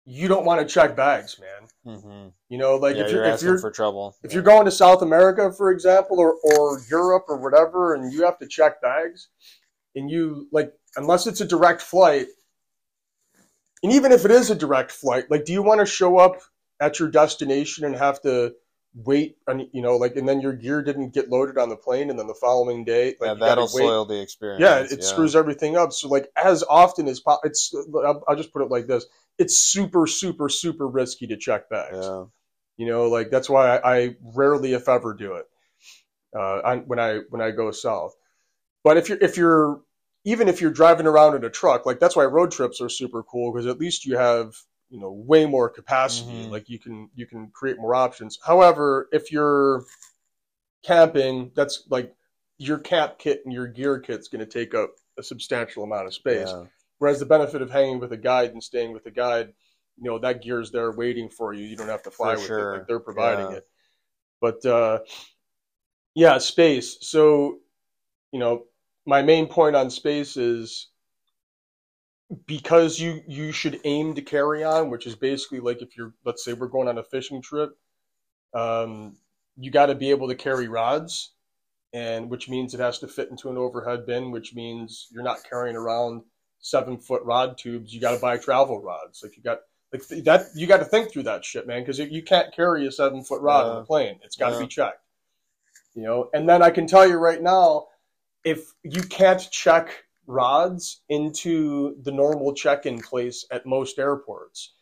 [0.06, 2.00] You don't want to check bags, man.
[2.00, 4.14] hmm You know, like yeah, if you're you're if you're for trouble.
[4.22, 8.24] if you're going to South America, for example, or, or Europe or whatever, and you
[8.24, 9.28] have to check bags,
[9.94, 12.26] and you like, unless it's a direct flight,
[13.82, 16.40] and even if it is a direct flight, like, do you want to show up
[16.80, 18.54] at your destination and have to
[18.94, 22.10] wait, and you know, like, and then your gear didn't get loaded on the plane,
[22.10, 24.60] and then the following day, like, yeah, that'll soil the experience.
[24.60, 25.92] Yeah, it, it screws everything up.
[25.92, 29.04] So, like, as often as po- it's, I'll, I'll just put it like this:
[29.38, 31.96] it's super, super, super risky to check bags.
[32.00, 32.24] Yeah.
[32.76, 35.46] You know, like that's why I, I rarely, if ever, do it
[36.36, 38.14] uh, I, when I when I go south.
[38.82, 39.80] But if you're if you're
[40.24, 43.22] even if you're driving around in a truck, like that's why road trips are super
[43.22, 44.54] cool because at least you have
[44.90, 46.46] you know way more capacity.
[46.46, 46.50] Mhm.
[46.50, 48.38] Like you can you can create more options.
[48.44, 49.84] However, if you're
[50.82, 52.14] camping, that's like
[52.58, 56.14] your camp kit and your gear kit's going to take up a substantial amount of
[56.14, 56.48] space.
[56.48, 56.64] Yeah.
[56.98, 59.52] Whereas the benefit of hanging with a guide and staying with a guide,
[59.96, 61.64] you know, that gear's there waiting for you.
[61.64, 62.74] You don't have to fly For with sure.
[62.74, 62.78] it.
[62.78, 63.56] Like they're providing Yeah.
[63.58, 63.68] it.
[64.40, 65.00] But uh
[66.14, 66.98] yeah, space.
[67.00, 67.58] So,
[68.32, 68.64] you know,
[69.06, 70.88] my main point on space is
[72.46, 76.44] because you you should aim to carry on, which is basically like if you're let's
[76.44, 77.76] say we're going on a fishing trip,
[78.54, 79.16] um,
[79.56, 81.32] you got to be able to carry rods,
[81.92, 85.44] and which means it has to fit into an overhead bin, which means you're not
[85.48, 86.22] carrying around
[86.64, 87.92] seven foot rod tubes.
[87.92, 89.22] You got to buy travel rods.
[89.22, 89.60] Like you got
[89.92, 92.86] like th- that, you got to think through that shit, man, because you can't carry
[92.86, 93.82] a seven foot rod on Yeah.
[93.82, 94.18] a plane.
[94.24, 94.60] It's got to Yeah.
[94.62, 95.00] be checked.
[95.94, 97.88] You know, and then I can tell you right now,
[98.44, 104.72] if you can't check rods into the normal check-in place at most airports,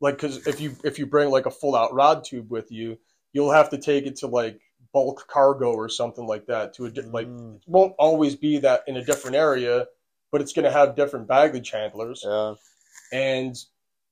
[0.00, 2.98] like because if you if you bring like a full out rod tube with you,
[3.32, 4.60] you'll have to take it to like
[4.92, 7.56] bulk cargo or something like that to a di- like Mm.
[7.56, 9.86] it won't always be that in a different area,
[10.30, 12.54] but it's going to have different baggage handlers, Yeah.
[13.12, 13.56] and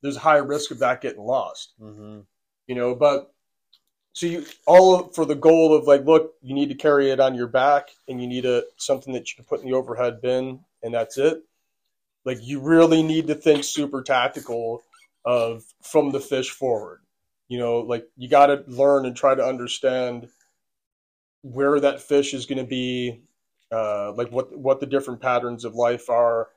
[0.02, 1.72] there's a high risk of that getting lost.
[1.78, 2.20] hmm
[2.66, 3.32] You know, but
[4.12, 7.34] so you all for the goal of like, look, you need to carry it on
[7.34, 10.60] your back, and you need a something that you can put in the overhead bin,
[10.82, 11.42] and that's it.
[12.24, 14.82] Like you really need to think super tactical
[15.24, 17.00] of from the fish forward.
[17.48, 20.28] You know, like you got to learn and try to understand
[21.42, 23.20] where that fish is going to be,
[23.72, 26.48] uh, like what what the different patterns of life are.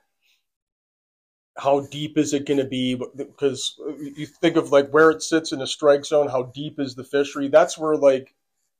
[1.58, 2.94] How deep is it going to be?
[2.94, 6.28] Because you think of like where it sits in a strike zone.
[6.28, 7.48] How deep is the fishery?
[7.48, 8.34] That's where like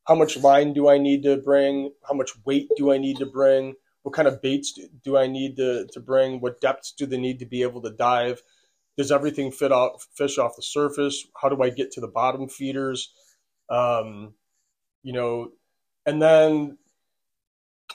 [0.05, 1.93] how much line do I need to bring?
[2.09, 3.75] How much weight do I need to bring?
[4.03, 6.41] What kind of baits do, I need to, to bring?
[6.41, 8.43] What depths do they need to be able to dive?
[8.97, 11.27] Does everything fit off fish off the surface?
[11.41, 13.13] How do I get to the bottom feeders?
[13.69, 14.35] Um,
[15.03, 15.53] you know,
[16.07, 16.79] and then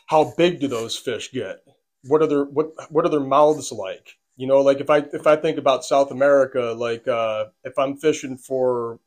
[0.05, 1.63] how big do those fish get?
[2.03, 4.17] What are their what what are their mouths like?
[4.37, 7.97] You know, like if I if I think about South America, like uh, if I'm
[7.97, 8.99] fishing for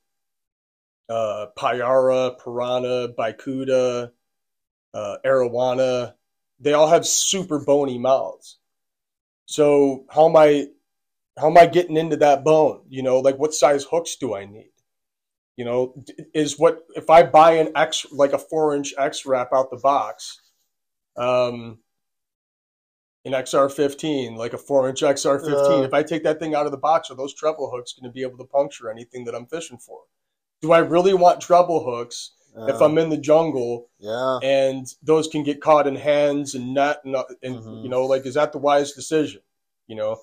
[1.09, 4.11] uh, payara, piranha, bicuda,
[4.94, 6.14] uh, arowana,
[6.61, 8.59] they all have super bony mouths.
[9.46, 10.68] So how am I
[11.38, 12.82] how am I getting into that bone?
[12.88, 14.72] You know, like what size hooks do I need?
[15.57, 19.70] You know, is what if I buy an X like a four inch X-Rap out
[19.70, 20.40] the box,
[21.18, 21.78] um,
[23.24, 25.80] an XR15, like a four inch XR15.
[25.80, 25.84] Yeah.
[25.84, 28.12] If I take that thing out of the box, are those treble hooks going to
[28.14, 30.02] be able to puncture anything that I'm fishing for?
[30.62, 32.32] Do I really want treble hooks
[32.66, 36.74] if Uh, I'm in the jungle yeah, and those can get caught in hands and
[36.74, 37.82] net and, uh, and Mhm.
[37.84, 39.42] you know like is that the wise decision
[39.86, 40.20] you know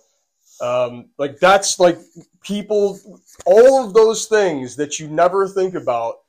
[0.61, 1.97] um, like that's like
[2.41, 2.99] people
[3.45, 6.24] all of those things that you never think about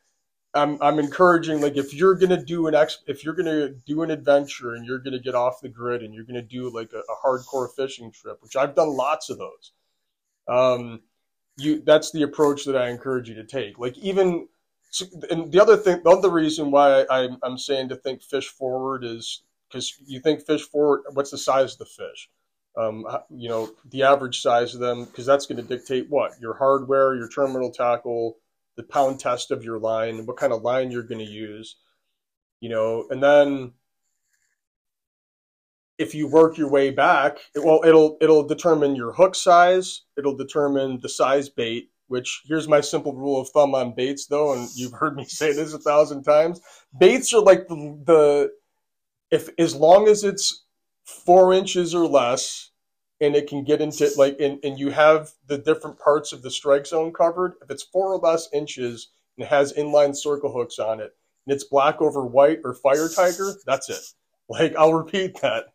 [0.57, 4.11] I'm, I'm encouraging like if you're gonna do an ex if you're gonna do an
[4.11, 7.17] adventure and you're gonna get off the grid and you're gonna do like a, a
[7.25, 9.73] hardcore fishing trip which I've done lots of those
[10.49, 11.03] um,
[11.59, 14.49] you that's the approach that I encourage you to take like even
[15.31, 19.05] and the other thing, the other reason why I, I'm, saying to think fish forward
[19.05, 21.03] is because you think fish forward.
[21.13, 22.31] What's the size of the fish?
[22.77, 26.55] Um, you know, the average size of them, because that's going to dictate what your
[26.55, 28.37] hardware, your terminal tackle,
[28.77, 31.77] the pound test of your line, what kind of line you're going to use.
[32.61, 33.73] You know, and then
[35.99, 40.03] if you work your way back, it, well, it'll it'll determine your hook size.
[40.17, 41.91] It'll determine the size bait.
[42.09, 45.53] Which here's my simple rule of thumb on baits, though, and you've heard me say
[45.53, 46.61] this a thousand times.
[46.97, 47.75] Baits are like the,
[48.07, 48.53] the
[49.31, 50.65] if as long as it's
[51.05, 52.71] four inches or less,
[53.21, 56.51] and it can get into like and, and you have the different parts of the
[56.51, 57.55] strike zone covered.
[57.63, 59.09] If it's four or less inches
[59.39, 61.15] and has inline circle hooks on it,
[61.47, 64.13] and it's black over white or fire tiger, that's it.
[64.49, 65.67] Like I'll repeat that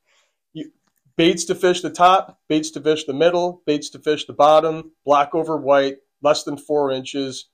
[1.15, 4.91] baits to fish the top, baits to fish the middle, baits to fish the bottom,
[5.05, 7.49] black over white, less than four inches,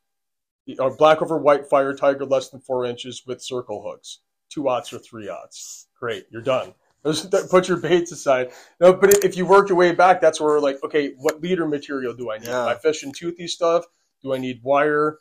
[0.79, 4.19] or black over white fire tiger, less than four inches with circle hooks,
[4.49, 5.87] two aughts or three aughts.
[5.99, 6.73] Great, you're done.
[7.49, 8.51] Put your baits aside.
[8.79, 11.67] No, but if you work your way back, that's where we're like, okay, what leader
[11.67, 12.47] material do I need?
[12.47, 12.63] Yeah.
[12.63, 13.85] Am I fishing toothy stuff?
[14.23, 15.19] Do I need wire?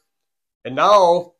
[0.64, 1.32] And now,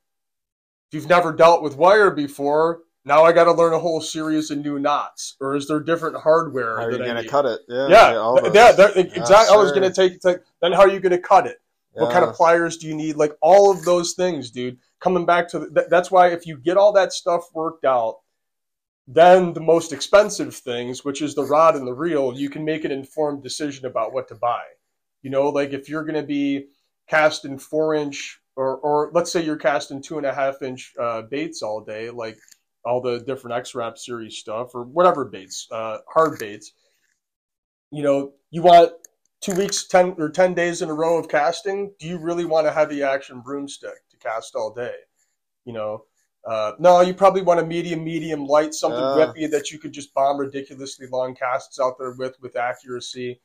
[0.89, 4.51] if you've never dealt with wire before, now I got to learn a whole series
[4.51, 5.37] of new knots.
[5.41, 7.61] Or is there different hardware how are you gonna cut it?
[7.69, 8.55] Yeah, Yeah, all th- those.
[8.55, 9.55] yeah, that- exactly.
[9.55, 10.39] I was gonna take, take.
[10.61, 11.59] Then how are you gonna cut it?
[11.93, 13.17] What kind of pliers do you need?
[13.17, 14.77] Like all of those things, dude.
[15.01, 18.17] Coming back to the, that's why if you get all that stuff worked out,
[19.07, 22.85] then the most expensive things, which is the rod and the reel, you can make
[22.85, 24.63] an informed decision about what to buy.
[25.23, 26.67] You know, like if you're gonna be
[27.09, 31.23] casting four inch or or let's say you're casting two and a half inch uh,
[31.23, 32.39] baits all day, like
[32.85, 36.73] all the different X-Rap series stuff or whatever baits, uh, hard baits.
[37.91, 38.93] You know, you want
[39.41, 41.93] two weeks, ten or ten days in a row of casting.
[41.99, 44.95] Do you really want a heavy action broomstick to cast all day?
[45.65, 46.05] You know,
[46.47, 49.27] uh, no, you probably want a medium, medium light, something Yeah.
[49.27, 53.41] whippy that you could just bomb ridiculously long casts out there with with accuracy.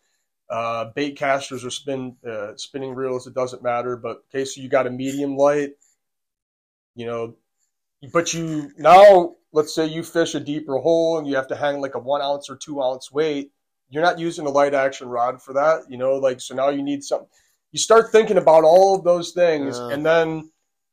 [0.49, 3.95] Uh, bait casters or spin uh, spinning reels, it doesn't matter.
[3.95, 5.71] But okay, so you got a medium light,
[6.95, 7.35] you know,
[8.13, 11.81] but you now let's say you fish a deeper hole and you have to hang
[11.81, 13.51] like a one ounce or two ounce weight.
[13.89, 16.81] You're not using a light action rod for that, you know, like so now you
[16.83, 17.27] need something.
[17.71, 19.95] You start thinking about all of those things Yeah.
[19.95, 20.51] and then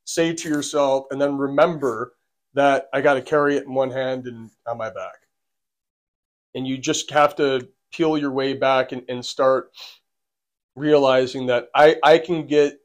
[0.09, 2.15] say to yourself, and then remember
[2.55, 5.27] that I got to carry it in one hand and on my back.
[6.55, 9.71] And you just have to peel your way back and, and start
[10.75, 12.81] realizing that I, I can get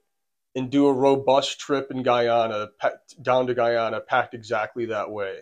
[0.53, 2.71] and do a robust trip in Guyana,
[3.21, 5.39] down to Guyana, packed exactly that way.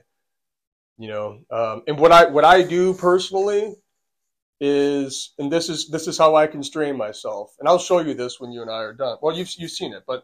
[1.00, 3.74] You know, um, and what I what I do personally
[4.60, 8.40] is, and this is this is how I constrain myself, and I'll show you this
[8.40, 9.18] when you and I are done.
[9.20, 10.24] Well, you've you've seen it, but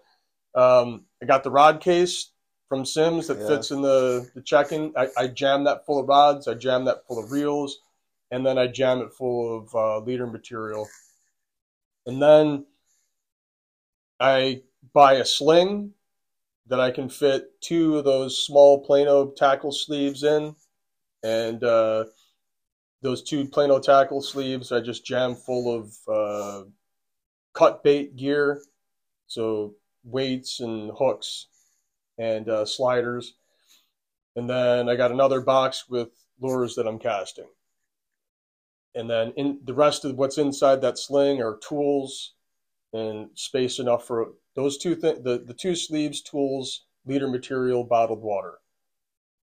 [0.55, 2.31] um, I got the rod case
[2.69, 3.47] from Simms that Yeah.
[3.47, 4.93] fits in the the check-in.
[4.95, 7.79] I, I jam that full of rods, I jam that full of reels,
[8.31, 10.87] and then I jam it full of uh, leader material,
[12.05, 12.65] and then
[14.19, 15.93] I buy a sling
[16.67, 20.55] that I can fit two of those small Plano tackle sleeves in,
[21.23, 22.05] and uh,
[23.01, 26.63] those two Plano tackle sleeves I just jam full of uh,
[27.53, 28.61] cut bait gear,
[29.27, 31.47] so weights and hooks
[32.17, 33.35] and uh, sliders,
[34.35, 37.47] and then I got another box with lures that I'm casting.
[38.95, 42.33] And then in the rest of what's inside that sling are tools
[42.93, 48.21] and space enough for those two things the, the two sleeves, tools, leader material, bottled
[48.21, 48.55] water.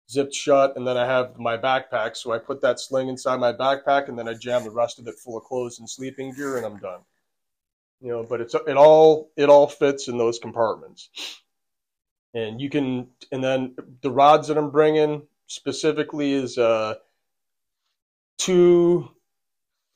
[0.10, 3.54] Zipped shut, and then I have my backpack, so I put that sling inside my
[3.54, 6.58] backpack, and then I jam the rest of it full of clothes and sleeping gear,
[6.58, 7.02] and I'm done.
[8.02, 11.10] You know, but it's it all it all fits in those compartments,
[12.34, 16.96] and you can and then the rods that I'm bringing specifically is uh
[18.38, 19.10] two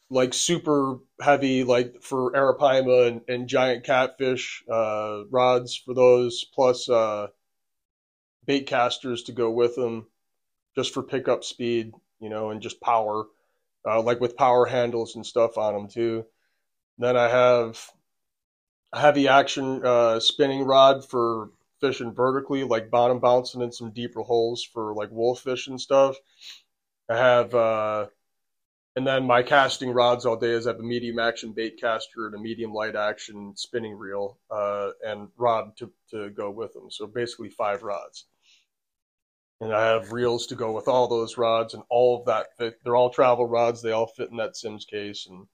[0.10, 6.88] like super heavy, like for arapaima and, and giant catfish uh, rods for those, plus
[6.88, 7.28] uh,
[8.46, 10.06] bait casters to go with them,
[10.76, 13.26] just for pickup speed, you know, and just power,
[13.88, 16.26] uh, like with power handles and stuff on them too.
[16.98, 17.90] Then I have
[18.92, 21.50] a heavy action uh, spinning rod for
[21.82, 26.16] fishing vertically, like bottom bouncing in some deeper holes for like wolf fish and stuff.
[27.10, 28.08] I have, uh,
[28.96, 32.28] and then my casting rods all day is I have a medium action bait caster
[32.28, 36.92] and a medium light action spinning reel uh, and rod to, to go with them.
[36.92, 38.26] So basically five rods.
[39.60, 42.76] And I have reels to go with all those rods and all of that.
[42.84, 43.82] They're all travel rods.
[43.82, 45.48] They all fit in that Simms case, and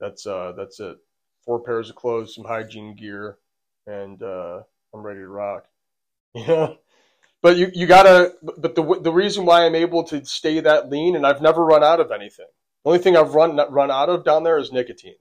[0.00, 0.98] that's uh, that's it.
[1.44, 3.38] Four pairs of clothes, some hygiene gear,
[3.86, 5.66] and uh, I'm ready to rock.
[6.34, 6.76] You know,
[7.40, 8.34] but you you gotta.
[8.42, 11.82] But the the reason why I'm able to stay that lean, and I've never run
[11.82, 12.44] out of anything.
[12.84, 15.14] The only thing I've run run out of down there is nicotine.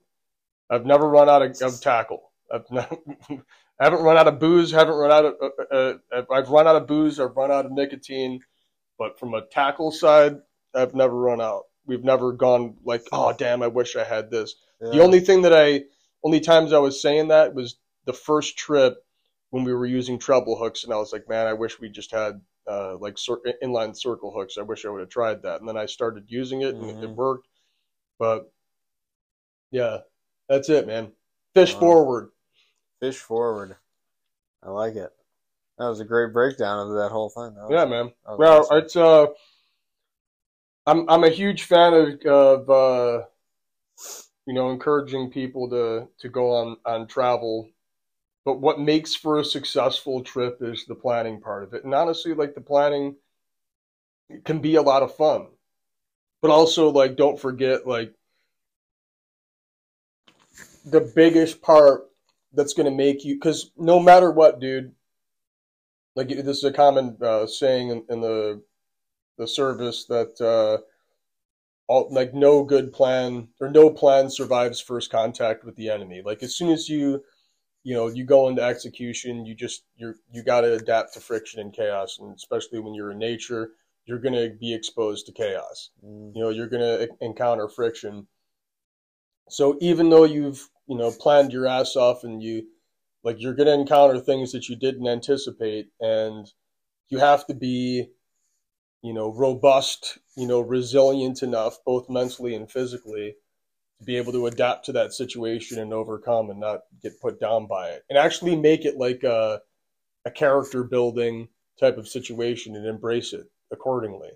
[0.69, 2.31] I've never run out of, of tackle.
[2.51, 2.91] I've not,
[3.29, 3.39] I
[3.79, 4.71] haven't run out of booze.
[4.71, 5.33] Haven't run out of.
[5.71, 7.19] Uh, uh, I've run out of booze.
[7.19, 8.41] I've run out of nicotine.
[8.97, 10.37] But from a tackle side,
[10.73, 11.65] I've never run out.
[11.87, 14.55] We've never gone like, oh damn, I wish I had this.
[14.81, 14.91] Yeah.
[14.91, 15.83] The only thing that I,
[16.23, 18.97] only times I was saying that was the first trip
[19.51, 22.11] when we were using treble hooks, and I was like, man, I wish we just
[22.11, 24.57] had uh, like cir- inline circle hooks.
[24.57, 25.59] I wish I would have tried that.
[25.59, 27.03] And then I started using it, and Mhm.
[27.03, 27.47] it worked.
[28.17, 28.51] But
[29.71, 29.99] yeah,
[30.49, 31.11] that's it, man.
[31.53, 31.79] Fish Wow.
[31.79, 32.31] forward.
[33.01, 33.75] fish forward.
[34.63, 35.11] I like it.
[35.77, 37.53] That was a great breakdown of that whole thing.
[37.53, 38.13] That was- Yeah, man.
[38.25, 38.77] Well, awesome.
[38.77, 39.27] it's uh,
[40.87, 43.25] I'm I'm a huge fan of of uh,
[44.45, 47.69] you know, encouraging people to to go on on travel.
[48.45, 51.83] But what makes for a successful trip is the planning part of it.
[51.83, 53.15] And honestly, like the planning
[54.43, 55.47] can be a lot of fun.
[56.41, 58.13] But also like don't forget like
[60.85, 62.03] the biggest part
[62.53, 64.93] that's going to make you cuz no matter what, dude,
[66.15, 68.61] like this is a common uh, saying in, in the
[69.37, 70.83] the service that uh,
[71.87, 76.21] all like no good plan or no plan survives first contact with the enemy.
[76.23, 77.23] Like as soon as you
[77.83, 81.61] you know you go into execution, you just you're you got to adapt to friction
[81.61, 83.71] and chaos, and especially when you're in nature,
[84.05, 85.91] you're going to be exposed to chaos.
[86.05, 88.27] Mm, You know you're going to encounter friction.
[89.49, 92.67] So even though you've you know planned your ass off and you
[93.23, 96.51] like you're going to encounter things that you didn't anticipate and
[97.09, 98.09] you have to be
[99.05, 103.35] you know robust you know resilient enough both mentally and physically
[103.99, 107.67] to be able to adapt to that situation and overcome and not get put down
[107.67, 108.03] by it.
[108.09, 109.61] And actually make it like a,
[110.25, 111.47] a character building
[111.79, 114.31] type of situation and embrace it accordingly.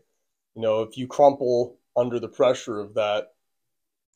[0.55, 3.29] You know if you crumple under the pressure of that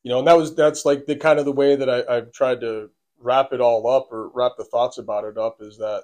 [0.04, 2.32] you know and that was that's like the kind of the way that I, i've
[2.32, 2.90] tried to
[3.20, 6.04] wrap it all up or wrap the thoughts about it up is that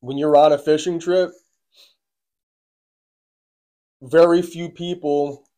[0.00, 1.30] when you're on a fishing trip
[4.02, 5.48] very few people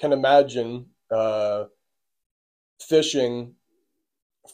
[0.00, 1.64] can imagine uh,
[2.80, 3.54] fishing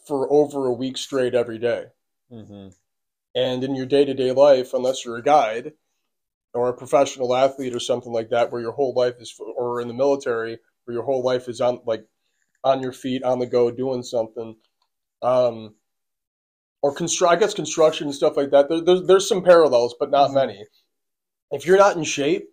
[0.07, 1.85] for over a week straight every day.
[2.31, 2.73] mhm.
[3.35, 5.73] And in your day to day life, unless you're a guide
[6.53, 9.87] or a professional athlete or something like that, where your whole life is, or in
[9.87, 12.05] the military, where your whole life is on like
[12.63, 14.55] on your feet, on the go, doing something,
[15.21, 15.75] um,
[16.81, 17.33] or construct.
[17.33, 18.69] I guess construction and stuff like that.
[18.69, 20.35] There, there's there's some parallels, but not Mhm.
[20.35, 20.67] many.
[21.51, 22.49] If you're not in shape,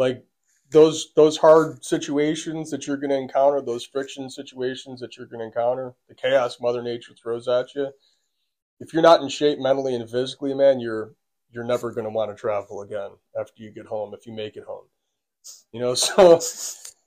[0.00, 0.24] like
[0.72, 5.40] those those hard situations that you're going to encounter, those friction situations that you're going
[5.40, 7.90] to encounter, the chaos Mother Nature throws at you.
[8.80, 11.12] If you're not in shape mentally and physically, man, you're
[11.52, 14.56] you're never going to want to travel again after you get home if you make
[14.56, 14.86] it home.
[15.70, 16.40] You know, so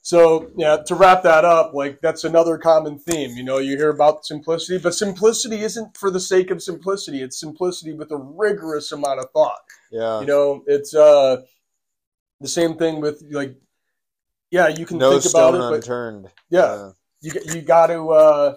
[0.04, 3.32] so yeah, to wrap that up, like that's another common theme.
[3.32, 7.24] You know, you hear about simplicity, but simplicity isn't for the sake of simplicity.
[7.24, 9.62] It's simplicity with a rigorous amount of thought.
[9.91, 10.20] Yeah.
[10.20, 11.38] You know, it's uh
[12.44, 13.56] the same thing with like
[14.52, 16.28] yeah, you can no think about it, but unturned.
[16.50, 16.91] yeah,
[17.22, 18.56] you you got to uh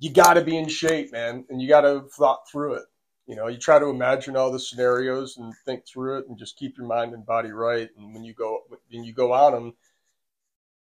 [0.00, 2.84] you got to be in shape, man, and you got to thought through it.
[3.26, 6.58] You know, you try to imagine all the scenarios and think through it, and just
[6.58, 7.88] keep your mind and body right.
[7.96, 9.74] And when you go when you go on them,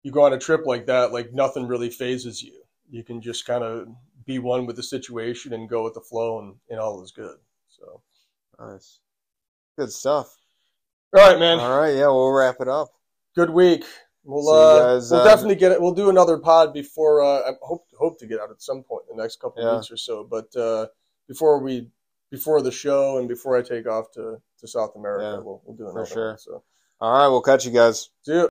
[0.02, 2.60] you go on a trip like that, like nothing really fazes you.
[2.90, 3.86] You can just kind of
[4.26, 7.36] be one with the situation and go with the flow, and, and all is good.
[7.68, 8.02] So,
[8.58, 8.98] Nice.
[9.78, 10.36] Good stuff.
[11.14, 11.58] All right, man.
[11.60, 11.94] All right.
[11.94, 12.88] Yeah, we'll wrap it up.
[13.34, 13.84] good week.
[14.24, 15.80] We'll uh, guys, we'll uh, definitely get it.
[15.80, 19.04] We'll do another pod before uh, I hope hope to get out at some point
[19.10, 19.70] in the next couple Yeah.
[19.70, 20.22] of weeks or so.
[20.24, 20.86] But uh,
[21.28, 21.88] before we
[22.30, 25.76] before the show and before I take off to, to South America, Yeah, we'll we'll
[25.76, 26.28] do for another sure.
[26.28, 26.38] one.
[26.38, 26.62] So
[27.00, 27.28] All right.
[27.28, 28.10] We'll catch you guys.
[28.22, 28.38] see you.